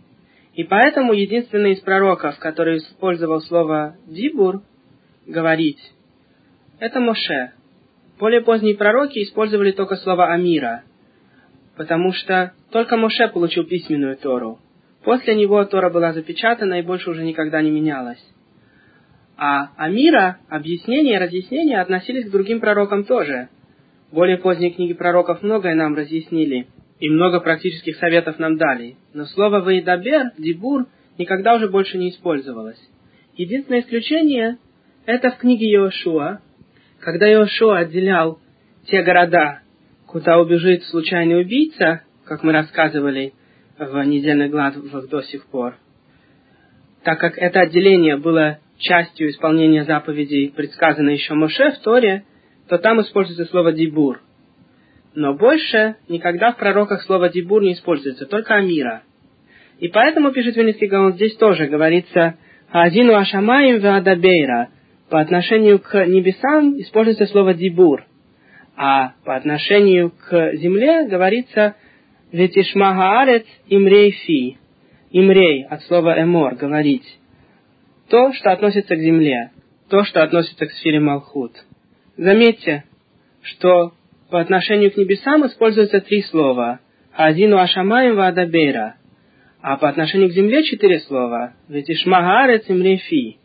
[0.53, 4.61] И поэтому единственный из пророков, который использовал слово «дибур»,
[5.25, 5.79] говорить,
[6.79, 7.53] это Моше.
[8.19, 10.83] Более поздние пророки использовали только слово «амира»,
[11.75, 14.59] потому что только Моше получил письменную Тору.
[15.03, 18.23] После него Тора была запечатана и больше уже никогда не менялась.
[19.35, 23.49] А Амира, объяснения и разъяснения относились к другим пророкам тоже.
[24.11, 26.67] Более поздние книги пророков многое нам разъяснили,
[26.99, 28.97] и много практических советов нам дали.
[29.13, 32.79] Но слово «ваидабер», «дибур» никогда уже больше не использовалось.
[33.35, 34.57] Единственное исключение–
[35.05, 36.39] это в книге Иошуа,
[36.99, 38.39] когда Иошуа отделял
[38.87, 39.61] те города,
[40.07, 43.33] куда убежит случайный убийца, как мы рассказывали–
[43.77, 45.75] в недельных главах до сих пор.
[47.03, 52.25] Так как это отделение было частью исполнения заповедей, предсказанной еще Моше в Торе,
[52.69, 54.21] то там используется слово «дибур».
[55.15, 59.03] Но больше никогда в пророках слово «дибур» не используется, только «амира».
[59.79, 62.35] И поэтому, пишет Венецкий Гаон, здесь тоже говорится
[62.71, 64.69] «Азину ашамаим веадабейра».
[65.09, 68.05] По отношению к небесам используется слово «дибур»,
[68.75, 71.75] а по отношению к земле говорится
[72.31, 74.57] ведь Ишмагаарец имрей фи,
[75.11, 77.05] имрей от слова эмор, говорить.
[78.09, 79.51] То, что относится к земле,
[79.89, 81.51] то, что относится к сфере Малхут.
[82.17, 82.85] Заметьте,
[83.43, 83.93] что
[84.33, 86.79] по отношению к небесам используются три слова.
[87.15, 88.95] Азину Ашамаем Вадабейра.
[89.61, 91.53] А по отношению к земле четыре слова.
[91.69, 93.37] Ведь Ишмагаарец имрей фи.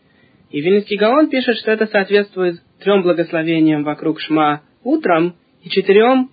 [0.51, 6.31] И Вильнинский Гаон пишет, что это соответствует трем благословениям вокруг Шма утром и четырем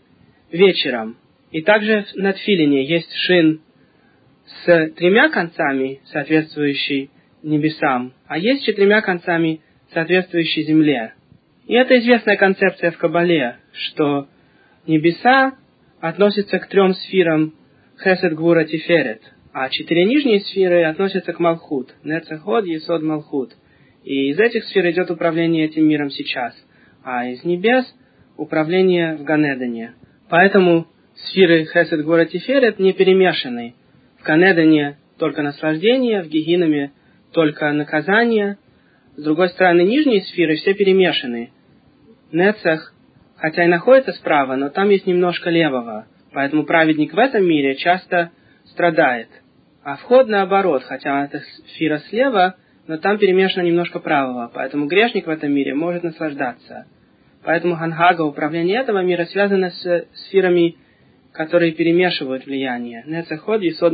[0.54, 1.18] вечером.
[1.52, 3.60] И также на тфилине есть шин
[4.46, 7.10] с тремя концами, соответствующий
[7.44, 9.60] небесам, а есть четырьмя концами,
[9.92, 11.14] соответствующий земле.
[11.68, 14.30] И это известная концепция в Кабале, что
[14.88, 15.54] небеса
[16.00, 17.54] относятся к трем сферам
[18.04, 19.22] Хесед, Гвура, Тиферет,
[19.54, 23.54] а четыре нижние сферы относятся к Малхут, Нецеход, Есод, Малхут.
[24.04, 26.54] И из этих сфер идет управление этим миром сейчас,
[27.04, 27.86] а из небес
[28.38, 29.94] управление в Ганедане.
[30.30, 33.76] Поэтому сферы Хесед, Гора, Тиферет не перемешаны.
[34.20, 36.92] В Канедане только наслаждение, в Гигинаме
[37.32, 38.58] только наказание,
[39.16, 41.52] С другой стороны, нижние сферы все перемешаны.
[42.34, 42.95] Нецех,
[43.38, 46.08] хотя и находится справа, но там есть немножко левого.
[46.34, 48.32] Поэтому праведник в этом мире часто
[48.66, 49.30] страдает.
[49.84, 51.42] А вход наоборот, хотя это
[51.74, 52.56] сфера слева,
[52.88, 54.52] но там перемешано немножко правого.
[54.54, 56.86] Поэтому грешник в этом мире может наслаждаться.
[57.44, 60.76] Поэтому Ханхага, управление этого мира, связано с сферами,
[61.32, 63.04] которые перемешивают влияние.
[63.06, 63.94] Нецеход и Сод.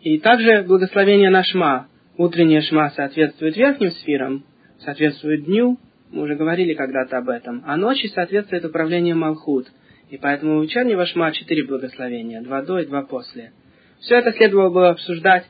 [0.00, 1.88] И также благословение на Шма.
[2.16, 4.44] Утреннее Шма соответствует верхним сферам,
[4.78, 5.78] соответствует дню,
[6.12, 9.68] мы уже говорили когда-то об этом, а ночи соответствует управлению Малхут.
[10.10, 13.52] И поэтому у вечернего Шма четыре благословения, два до и два после.
[14.00, 15.44] Все это следовало бы обсуждать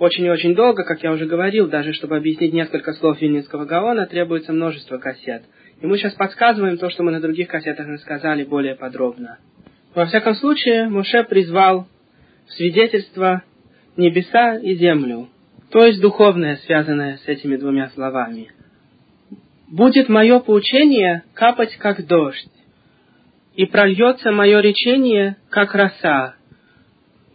[0.00, 4.06] очень и очень долго, как я уже говорил, даже чтобы объяснить несколько слов Вильнинского Гаона,
[4.06, 5.42] требуется множество кассет.
[5.80, 9.38] И мы сейчас подсказываем то, что мы на других кассетах рассказали более подробно.
[9.94, 11.86] Во всяком случае, Муше призвал
[12.46, 13.42] в свидетельство
[13.96, 15.28] небеса и землю,
[15.70, 18.50] то есть духовное, связанное с этими двумя словами.
[19.70, 22.50] «Будет мое поучение капать, как дождь,
[23.54, 26.34] и прольется мое речение, как роса,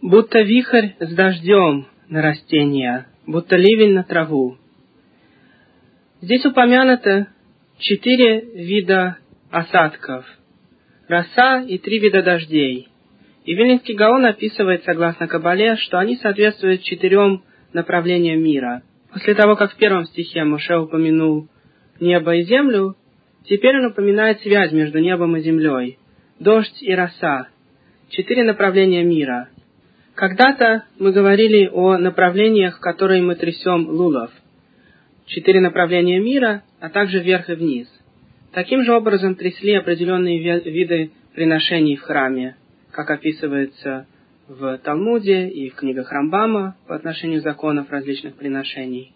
[0.02, 4.58] будто вихрь с дождем на растения, будто ливень на траву».
[6.20, 7.28] Здесь упомянуто
[7.78, 9.16] четыре вида
[9.50, 10.26] осадков,
[11.08, 12.88] роса и три вида дождей–
[13.46, 18.82] и Вильнинский Гаон описывает, согласно Кабале, что они соответствуют четырем направлениям мира.
[19.12, 21.48] После того, как в первом стихе Муше упомянул
[22.00, 22.96] небо и землю,
[23.44, 25.98] теперь он упоминает связь между небом и землей,
[26.38, 27.48] дождь и роса,
[28.10, 29.48] четыре направления мира.
[30.14, 34.30] Когда-то мы говорили о направлениях, которые мы трясем лулов.
[35.26, 37.88] Четыре направления мира, а также вверх и вниз.
[38.52, 42.56] Таким же образом трясли определенные виды приношений в храме
[42.96, 44.06] как описывается
[44.48, 49.12] в Талмуде и в книгах Рамбама по отношению законов различных приношений.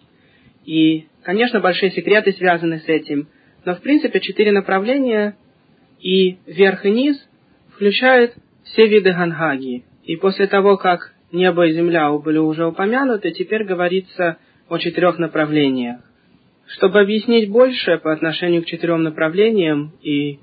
[0.67, 3.29] И, конечно, большие секреты связаны с этим,
[3.65, 5.37] но в принципе четыре направления
[6.01, 7.17] и верх и низ
[7.75, 9.85] включают все виды гангаги.
[10.05, 16.01] И после того, как небо и земля были уже упомянуты, теперь говорится о четырех направлениях.
[16.67, 20.39] Чтобы объяснить больше по отношению к четырем направлениям и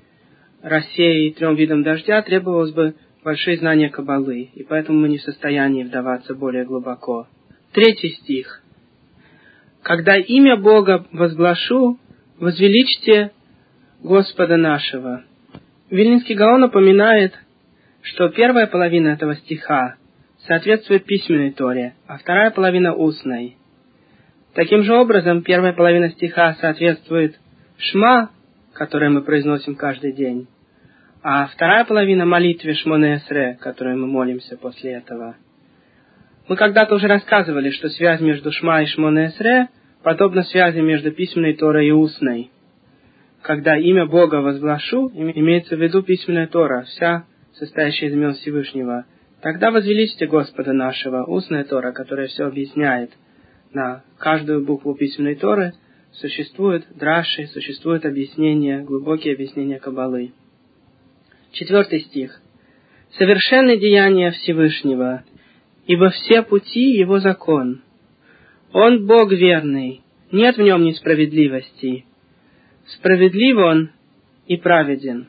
[0.62, 5.22] росе и трем видам дождя, требовалось бы большие знания Кабалы, и поэтому мы не в
[5.22, 7.26] состоянии вдаваться более глубоко.
[7.72, 8.62] Третий стих.
[9.88, 11.98] «Когда имя Бога возглашу,
[12.38, 13.30] возвеличьте
[14.02, 15.22] Господа нашего».
[15.88, 17.32] Вильнинский Гаон упоминает,
[18.02, 19.94] что первая половина этого стиха
[20.46, 23.56] соответствует письменной Торе, а вторая половина устной.
[24.52, 27.40] Таким же образом, первая половина стиха соответствует
[27.78, 28.28] Шма,
[28.74, 30.48] которое мы произносим каждый день,
[31.22, 35.36] а вторая половина молитвы Шмонесре, которую мы молимся после этого.
[36.46, 39.68] Мы когда-то уже рассказывали, что связь между Шма и Шмонесре
[40.02, 42.50] подобна связи между письменной Торой и устной.
[43.42, 49.06] Когда имя Бога возглашу, имеется в виду письменная Тора, вся состоящая из имен Всевышнего.
[49.40, 53.12] Тогда возвеличьте Господа нашего, устная Тора, которая все объясняет.
[53.72, 55.74] На каждую букву письменной Торы
[56.12, 60.32] существует драши, существует объяснение, глубокие объяснения Кабалы.
[61.52, 62.40] Четвертый стих.
[63.12, 65.24] «Совершенны деяния Всевышнего,
[65.86, 67.82] ибо все пути Его закон.
[68.72, 72.04] Он Бог верный, нет в нем несправедливости.
[72.86, 73.90] Справедлив Он
[74.46, 75.28] и праведен».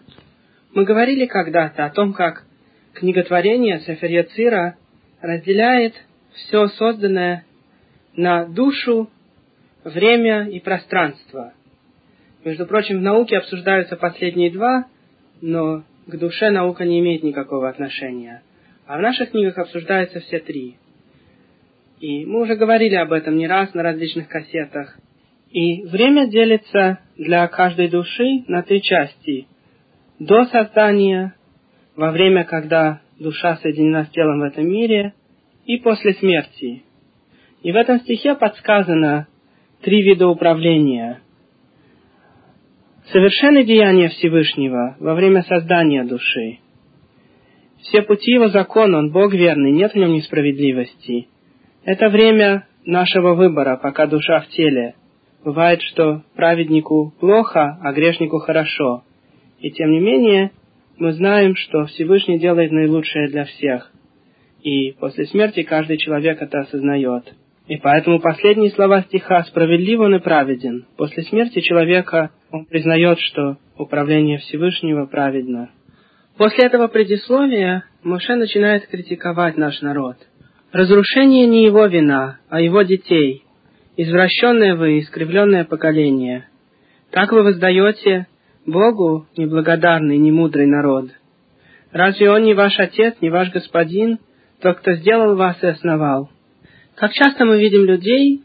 [0.73, 2.45] Мы говорили когда-то о том, как
[2.93, 4.75] книготворение Сефер Цира
[5.19, 5.95] разделяет
[6.33, 7.43] все созданное
[8.15, 9.09] на душу,
[9.83, 11.53] время и пространство.
[12.45, 14.85] Между прочим, в науке обсуждаются последние два,
[15.41, 18.43] но к душе наука не имеет никакого отношения.
[18.85, 20.77] А в наших книгах обсуждаются все три.
[21.99, 24.97] И мы уже говорили об этом не раз на различных кассетах.
[25.51, 29.47] И время делится для каждой души на три части.
[30.19, 31.35] До создания,
[31.95, 35.13] во время, когда душа соединена с телом в этом мире,
[35.65, 36.83] и после смерти.
[37.63, 39.27] И в этом стихе подсказано
[39.81, 41.21] три вида управления–
[43.11, 46.59] совершенны деяния Всевышнего во время создания души.
[47.81, 51.27] Все пути его закона, он Бог верный, нет в нем несправедливости.
[51.83, 54.95] Это время нашего выбора, пока душа в теле.
[55.43, 59.03] Бывает, что праведнику плохо, а грешнику хорошо.
[59.59, 60.51] И тем не менее,
[60.97, 63.91] мы знаем, что Всевышний делает наилучшее для всех.
[64.61, 67.33] И после смерти каждый человек это осознает.
[67.67, 70.87] И поэтому последние слова стиха «справедлив он и праведен».
[70.97, 75.69] После смерти человека он признает, что управление Всевышнего праведно.
[76.37, 80.17] После этого предисловия Моше начинает критиковать наш народ.
[80.71, 83.43] Разрушение не его вина, а его детей.
[83.97, 86.47] Извращенное вы, искривленное поколение.
[87.09, 88.27] Так вы воздаете
[88.67, 91.09] Богу неблагодарный, немудрый народ.
[91.91, 94.19] Разве Он не ваш Отец, не ваш Господин,
[94.61, 96.29] тот, кто сделал вас и основал?
[96.95, 98.43] Как часто мы видим людей,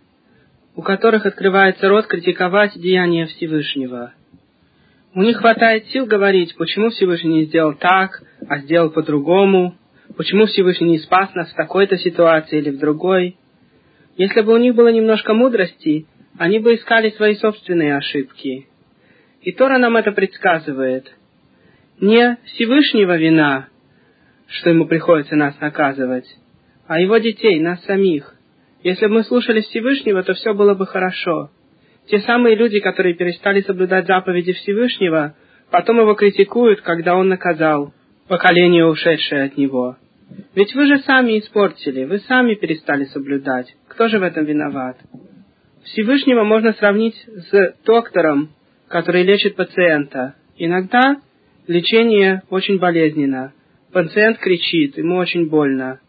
[0.77, 4.15] у которых открывается рот критиковать деяния Всевышнего.
[5.15, 9.77] У них хватает сил говорить, почему Всевышний не сделал так, а сделал по-другому,
[10.17, 13.37] почему Всевышний не спас нас в такой-то ситуации или в другой.
[14.17, 16.07] Если бы у них было немножко мудрости,
[16.39, 18.69] они бы искали свои собственные ошибки.
[19.43, 21.13] И Тора нам это предсказывает.
[22.01, 23.69] Не Всевышнего вина,
[24.49, 26.27] что ему приходится нас наказывать,
[26.87, 28.35] а его детей, нас самих.
[28.83, 31.51] Если бы мы слушали Всевышнего, то все было бы хорошо.
[32.09, 35.35] Те самые люди, которые перестали соблюдать заповеди Всевышнего,
[35.71, 37.95] потом его критикуют, когда он наказал
[38.29, 39.97] поколение, ушедшее от него.
[40.55, 43.75] Ведь вы же сами испортили, вы сами перестали соблюдать.
[43.89, 44.99] Кто же в этом виноват?
[45.85, 48.51] Всевышнего можно сравнить с доктором,
[48.89, 50.35] который лечит пациента.
[50.57, 51.21] Иногда
[51.67, 53.53] лечение очень болезненно.
[53.93, 56.01] Пациент кричит, ему очень больно.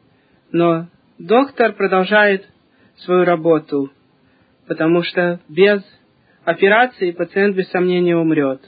[0.51, 0.87] Но
[1.17, 2.45] доктор продолжает
[2.97, 3.91] свою работу,
[4.67, 5.83] потому что без
[6.45, 8.61] операции пациент без сомнения умрет.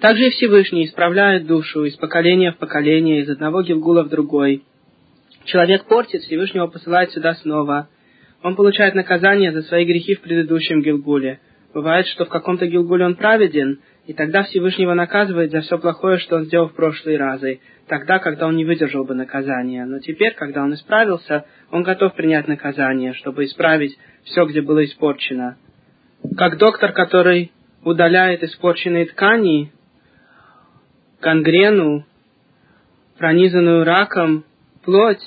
[0.00, 4.64] Также и Всевышний исправляет душу из поколения в поколение, из одного Гилгула в другой.
[5.44, 7.88] Человек портит, Всевышнего посылает сюда снова.
[8.42, 11.40] Он получает наказание за свои грехи в предыдущем Гилгуле.
[11.74, 16.36] Бывает, что в каком-то Гилгуле он праведен, и тогда Всевышнего наказывает за все плохое, что
[16.36, 19.84] он сделал в прошлые разы, тогда, когда он не выдержал бы наказания.
[19.84, 25.58] Но теперь, когда он исправился, он готов принять наказание, чтобы исправить все, где было испорчено.
[26.38, 27.52] Как доктор, который
[27.84, 29.72] удаляет испорченные ткани,
[31.20, 32.04] гангрену,
[33.18, 34.44] пронизанную раком,
[34.84, 35.22] плоть,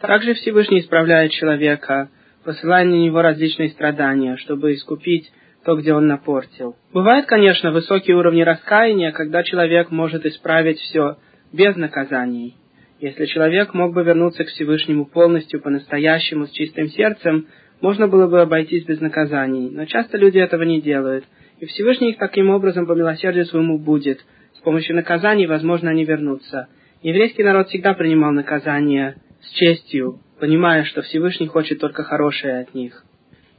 [0.00, 2.10] также Всевышний исправляет человека,
[2.44, 5.30] посылая на него различные страдания, чтобы искупить
[5.64, 6.76] то, где он напортил.
[6.92, 11.16] Бывают, конечно, высокие уровни раскаяния, когда человек может исправить все
[11.52, 12.56] без наказаний.
[13.00, 17.48] Если человек мог бы вернуться к Всевышнему полностью, по-настоящему, с чистым сердцем,
[17.80, 19.70] можно было бы обойтись без наказаний.
[19.70, 21.24] Но часто люди этого не делают,
[21.58, 24.24] и Всевышний их таким образом по милосердию своему будет.
[24.64, 26.68] Помощью наказаний, возможно, они вернутся.
[27.02, 33.04] Еврейский народ всегда принимал наказания с честью, понимая, что Всевышний хочет только хорошее от них.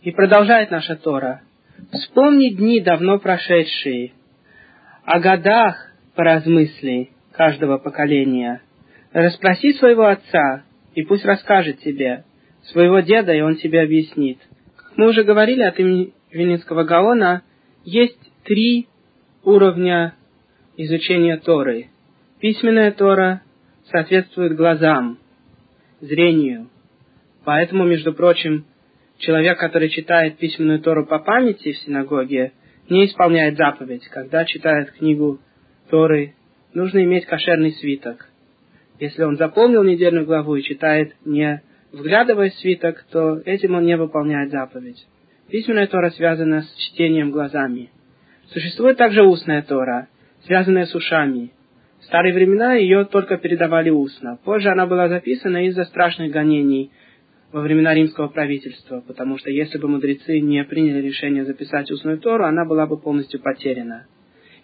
[0.02, 1.44] И продолжает наша Тора.
[1.92, 4.14] Вспомни дни давно прошедшие,
[5.04, 8.62] о годах поразмысли каждого поколения.
[9.14, 10.64] Расспроси своего отца,
[10.96, 12.24] и пусть расскажет тебе,
[12.64, 14.40] своего деда, и он тебе объяснит.
[14.76, 17.44] Как мы уже говорили от имени Вильнинского Гаона,
[17.84, 18.88] есть три
[19.44, 20.16] уровня
[20.78, 21.90] изучения Торы.
[22.40, 23.42] Письменная Тора
[23.92, 25.18] соответствует глазам,
[26.02, 26.70] зрению.
[27.44, 28.66] Поэтому, между прочим,
[29.18, 32.52] Человек, который читает письменную Тору по памяти в синагоге,
[32.90, 34.08] не исполняет заповедь.
[34.10, 35.40] Когда читает книгу
[35.90, 36.36] Торы,
[36.74, 38.30] нужно иметь кошерный свиток.
[39.00, 41.62] Если он запомнил недельную главу и читает не
[41.92, 45.06] вглядывая в свиток, то этим он не выполняет заповедь.
[45.50, 47.90] Письменная Тора связана с чтением глазами.
[48.48, 50.08] Существует также устная Тора,
[50.46, 51.52] связанная с ушами.
[52.00, 54.38] В старые времена ее только передавали устно.
[54.44, 56.92] Позже она была записана из-за страшных гонений–
[57.56, 62.44] во времена римского правительства, потому что если бы мудрецы не приняли решение записать устную Тору,
[62.44, 64.08] она была бы полностью потеряна.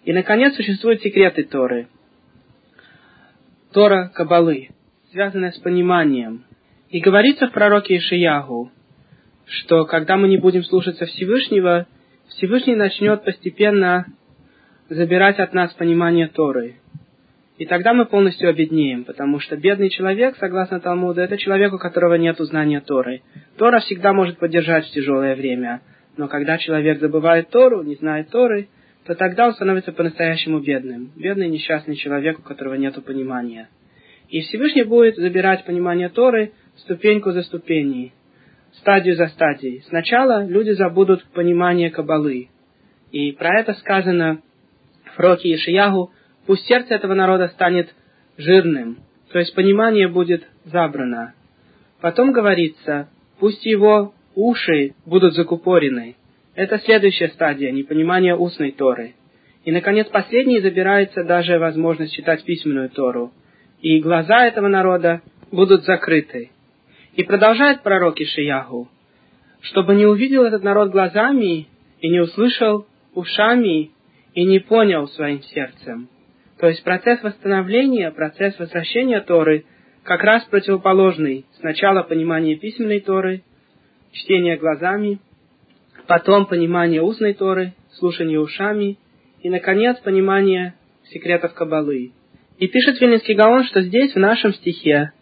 [0.04, 1.88] И, наконец, существуют секреты Торы.
[3.72, 4.68] Тора Кабалы,
[5.10, 6.44] связанная с пониманием.
[6.90, 8.70] И говорится в пророке Ишиягу,
[9.46, 11.86] что когда мы не будем слушаться Всевышнего,
[12.28, 14.04] Всевышний начнет постепенно
[14.94, 16.76] забирать от нас понимание Торы.
[17.58, 22.14] И тогда мы полностью обеднеем, потому что бедный человек, согласно Талмуду, это человек, у которого
[22.14, 23.22] нет знания Торы.
[23.56, 25.80] Тора всегда может поддержать в тяжелое время,
[26.16, 28.68] но когда человек забывает Тору, не знает Торы,
[29.04, 31.10] то тогда он становится по-настоящему бедным.
[31.16, 33.68] Бедный несчастный человек, у которого нет понимания.
[34.28, 38.12] И Всевышний будет забирать понимание Торы ступеньку за ступеней,
[38.72, 39.82] стадию за стадией.
[39.88, 42.48] Сначала люди забудут понимание Кабалы.
[43.10, 44.40] И про это сказано
[45.16, 46.10] в Роке Ишиягу–
[46.46, 47.94] Пусть сердце этого народа станет
[48.36, 48.98] жирным,
[49.32, 51.34] то есть понимание будет забрано.
[52.00, 53.08] Потом говорится,
[53.38, 56.16] пусть его уши будут закупорены.
[56.54, 59.14] Это следующая стадия непонимания устной Торы.
[59.64, 63.32] И, наконец, последней забирается даже возможность читать письменную Тору.
[63.80, 66.50] И глаза этого народа будут закрыты.
[67.14, 68.88] И продолжает пророк Ишиягу,
[69.60, 71.68] чтобы не увидел этот народ глазами
[72.00, 73.92] и не услышал ушами
[74.34, 76.08] и не понял своим сердцем.
[76.58, 79.64] То есть процесс восстановления, процесс возвращения Торы
[80.04, 81.44] как раз противоположный.
[81.60, 83.42] Сначала понимание письменной Торы,
[84.12, 85.18] чтение глазами,
[86.06, 88.98] потом понимание устной Торы, слушание ушами,
[89.40, 90.74] и, наконец, понимание
[91.04, 92.12] секретов Кабалы.
[92.58, 95.12] И пишет Вильнинский Гаон, что здесь, в нашем стихе,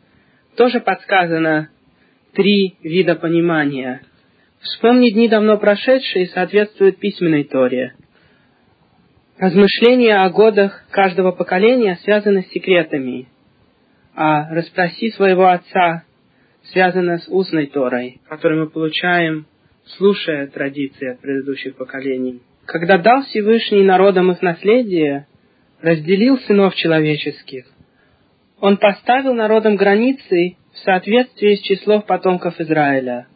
[0.56, 1.70] тоже подсказано
[2.34, 4.02] три вида понимания.
[4.60, 7.94] Вспомни дни давно прошедшие соответствуют письменной Торе.
[9.40, 13.26] Размышления о годах каждого поколения связаны с секретами,
[14.14, 16.04] а расспроси своего отца
[16.64, 19.46] связано с устной Торой, которую мы получаем,
[19.96, 22.42] слушая традиции от предыдущих поколений.
[22.66, 25.26] Когда дал Всевышний народам их наследие,
[25.80, 27.64] разделил сынов человеческих,
[28.60, 33.26] он поставил народам границы в соответствии с числом потомков Израиля.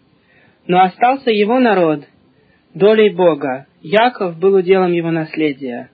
[0.66, 2.04] Но остался его народ,
[2.74, 3.68] долей Бога.
[3.80, 5.88] Яков был уделом его наследия.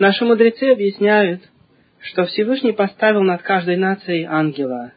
[0.00, 1.42] Наши мудрецы объясняют,
[2.00, 4.94] что Всевышний поставил над каждой нацией ангела.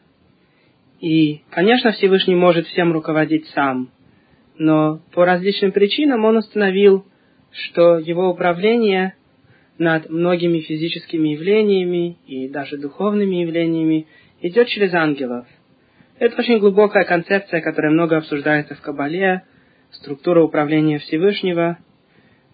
[1.02, 3.92] И, конечно, Всевышний может всем руководить сам,
[4.58, 7.06] но по различным причинам он установил,
[7.52, 9.16] что его управление
[9.78, 14.08] над многими физическими явлениями и даже духовными явлениями
[14.42, 15.46] идет через ангелов.
[16.18, 19.44] Это очень глубокая концепция, которая много обсуждается в Кабале,
[19.92, 21.78] структура управления Всевышнего.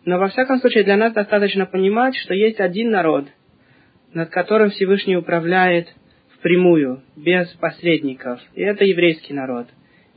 [0.10, 3.28] Но во всяком случае для нас достаточно понимать, что есть один народ,
[4.12, 5.88] над которым Всевышний управляет
[6.34, 8.42] впрямую, без посредников.
[8.56, 9.68] И это еврейский народ.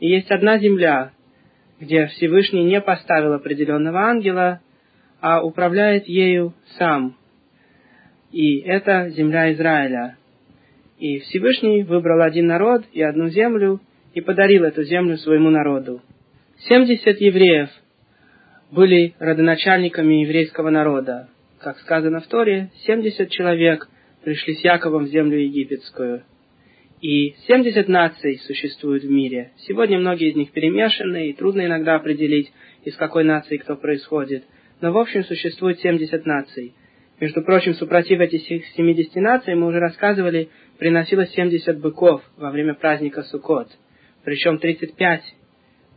[0.00, 1.12] И есть одна земля,
[1.78, 4.62] где Всевышний не поставил определенного ангела,
[5.20, 7.14] а управляет ею сам.
[8.30, 10.16] И это земля Израиля.
[10.98, 13.78] И Всевышний выбрал один народ и одну землю
[14.14, 16.00] и подарил эту землю своему народу.
[16.66, 17.68] Семьдесят евреев
[18.72, 21.28] были родоначальниками еврейского народа.
[21.60, 23.86] Как сказано в Торе, семьдесят человек
[24.24, 26.24] пришли с Яковом в землю египетскую.
[27.02, 29.52] И семьдесят наций существуют в мире.
[29.58, 32.50] Сегодня многие из них перемешаны, и трудно иногда определить,
[32.84, 34.44] из какой нации кто происходит.
[34.80, 36.74] Но в общем существует семьдесят наций.
[37.20, 40.48] Между прочим, супротив этих 70 наций, мы уже рассказывали,
[40.78, 43.68] приносилось 70 быков во время праздника Суккот.
[44.24, 45.22] Причем 35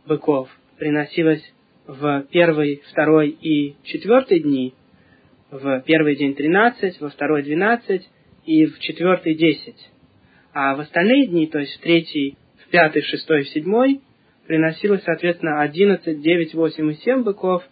[0.06, 0.48] быков
[0.78, 1.42] приносилось
[1.86, 4.74] в первый, второй и четвертый дни.
[5.50, 8.02] В первый день 13, во второй 12
[8.44, 9.74] и в четвертый 10.
[10.52, 14.00] А в остальные дни, то есть в третий, в пятый, в шестой, в седьмой,
[14.46, 17.62] приносилось, соответственно, 11, 9, 8 и 7 быков,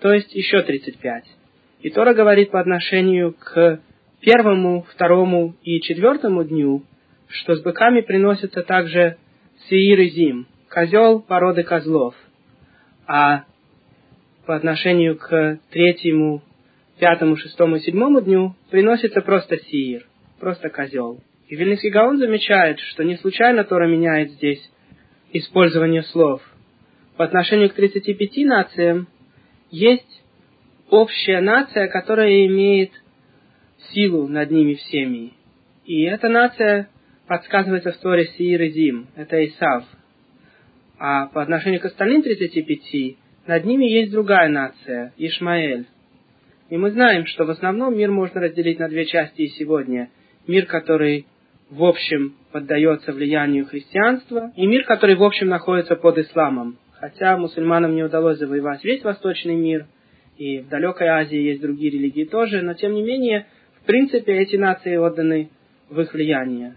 [0.00, 1.24] то есть еще 35.
[1.80, 3.80] И Тора говорит по отношению к
[4.20, 6.84] первому, второму и четвертому дню,
[7.28, 9.16] что с быками приносится также
[9.68, 12.14] сеир и зим, козел породы козлов.
[13.06, 13.44] А
[14.46, 16.42] по отношению к третьему,
[16.98, 20.06] пятому, шестому и седьмому дню приносится просто сиир,
[20.38, 21.20] просто козел.
[21.48, 24.70] И Вильнинский Гаон замечает, что не случайно Тора меняет здесь
[25.32, 26.42] использование слов.
[27.16, 29.08] По отношению к 35 нациям
[29.70, 30.22] есть
[30.90, 32.90] общая нация, которая имеет
[33.92, 35.32] силу над ними всеми.
[35.84, 36.88] И эта нация
[37.26, 39.84] подсказывается в Торе Сиир и Зим, это Исав.
[40.98, 43.16] А по отношению к остальным 35,
[43.46, 45.86] над ними есть другая нация, Ишмаэль.
[46.70, 50.10] И мы знаем, что в основном мир можно разделить на две части и сегодня.
[50.46, 51.26] Мир, который
[51.70, 56.78] в общем поддается влиянию христианства, и мир, который в общем находится под исламом.
[56.92, 59.86] Хотя мусульманам не удалось завоевать весь восточный мир,
[60.38, 63.46] и в далекой Азии есть другие религии тоже, но тем не менее,
[63.82, 65.50] в принципе, эти нации отданы
[65.90, 66.76] в их влияние.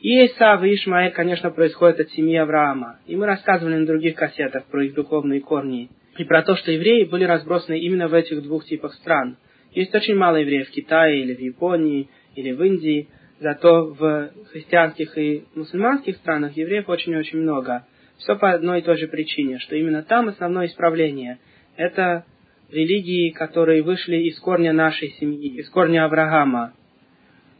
[0.00, 2.98] И Исав и Ишмаэль, конечно, происходят от семьи Авраама.
[3.06, 5.90] И мы рассказывали на других кассетах про их духовные корни.
[6.18, 9.36] И про то, что евреи были разбросаны именно в этих двух типах стран.
[9.72, 13.08] Есть очень мало евреев в Китае, или в Японии, или в Индии.
[13.40, 17.86] Зато в христианских и мусульманских странах евреев очень-очень много.
[18.18, 21.38] Все по одной и той же причине, что именно там основное исправление.
[21.76, 22.24] Это
[22.70, 26.72] религии, которые вышли из корня нашей семьи, из корня Авраама,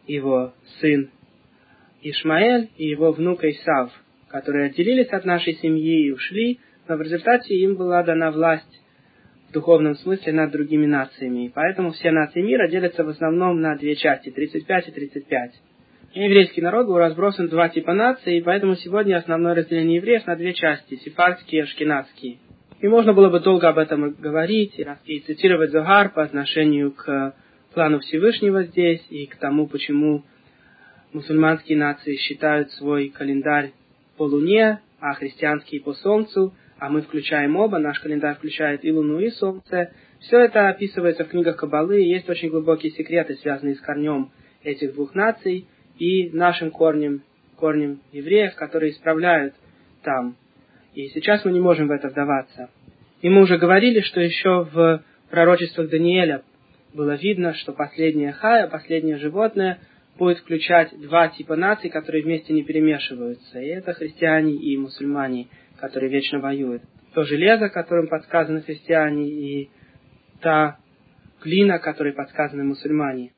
[0.07, 1.11] его сын
[2.03, 3.93] Ишмаэль и его внук Исав,
[4.29, 8.83] которые отделились от нашей семьи и ушли, но в результате им была дана власть
[9.49, 11.47] в духовном смысле над другими нациями.
[11.47, 15.53] И поэтому все нации мира делятся в основном на две части, 35 и 35.
[16.15, 20.27] И еврейский народ был разбросан в два типа наций, и поэтому сегодня основное разделение евреев
[20.27, 22.39] на две части, сефардские и ашкенадские.
[22.81, 27.35] И можно было бы долго об этом говорить и цитировать Зогар по отношению к
[27.73, 30.25] плану Всевышнего здесь и к тому, почему
[31.13, 33.73] мусульманские нации считают свой календарь
[34.17, 39.19] по луне, а христианские по солнцу, а мы включаем оба, наш календарь включает и Луну,
[39.19, 39.93] и Солнце.
[40.21, 44.31] Все это описывается в книгах Кабалы, и есть очень глубокие секреты, связанные с корнем
[44.63, 45.67] этих двух наций
[45.99, 47.23] и нашим корнем,
[47.57, 49.55] корнем евреев, которые исправляют
[50.03, 50.37] там.
[50.95, 52.71] И сейчас мы не можем в это вдаваться.
[53.23, 56.43] И мы уже говорили, что еще в пророчествах Даниэля
[56.95, 59.79] было видно, что последняя хая, последнее животное,
[60.19, 63.61] будет включать два типа наций, которые вместе не перемешиваются.
[63.61, 65.49] И это христиане и мусульмане
[65.81, 66.83] который вечно воюет.
[67.15, 69.71] То железо, которым подсказаны христиане, и
[70.41, 70.79] та
[71.43, 73.33] глина, которой подсказаны мусульмане.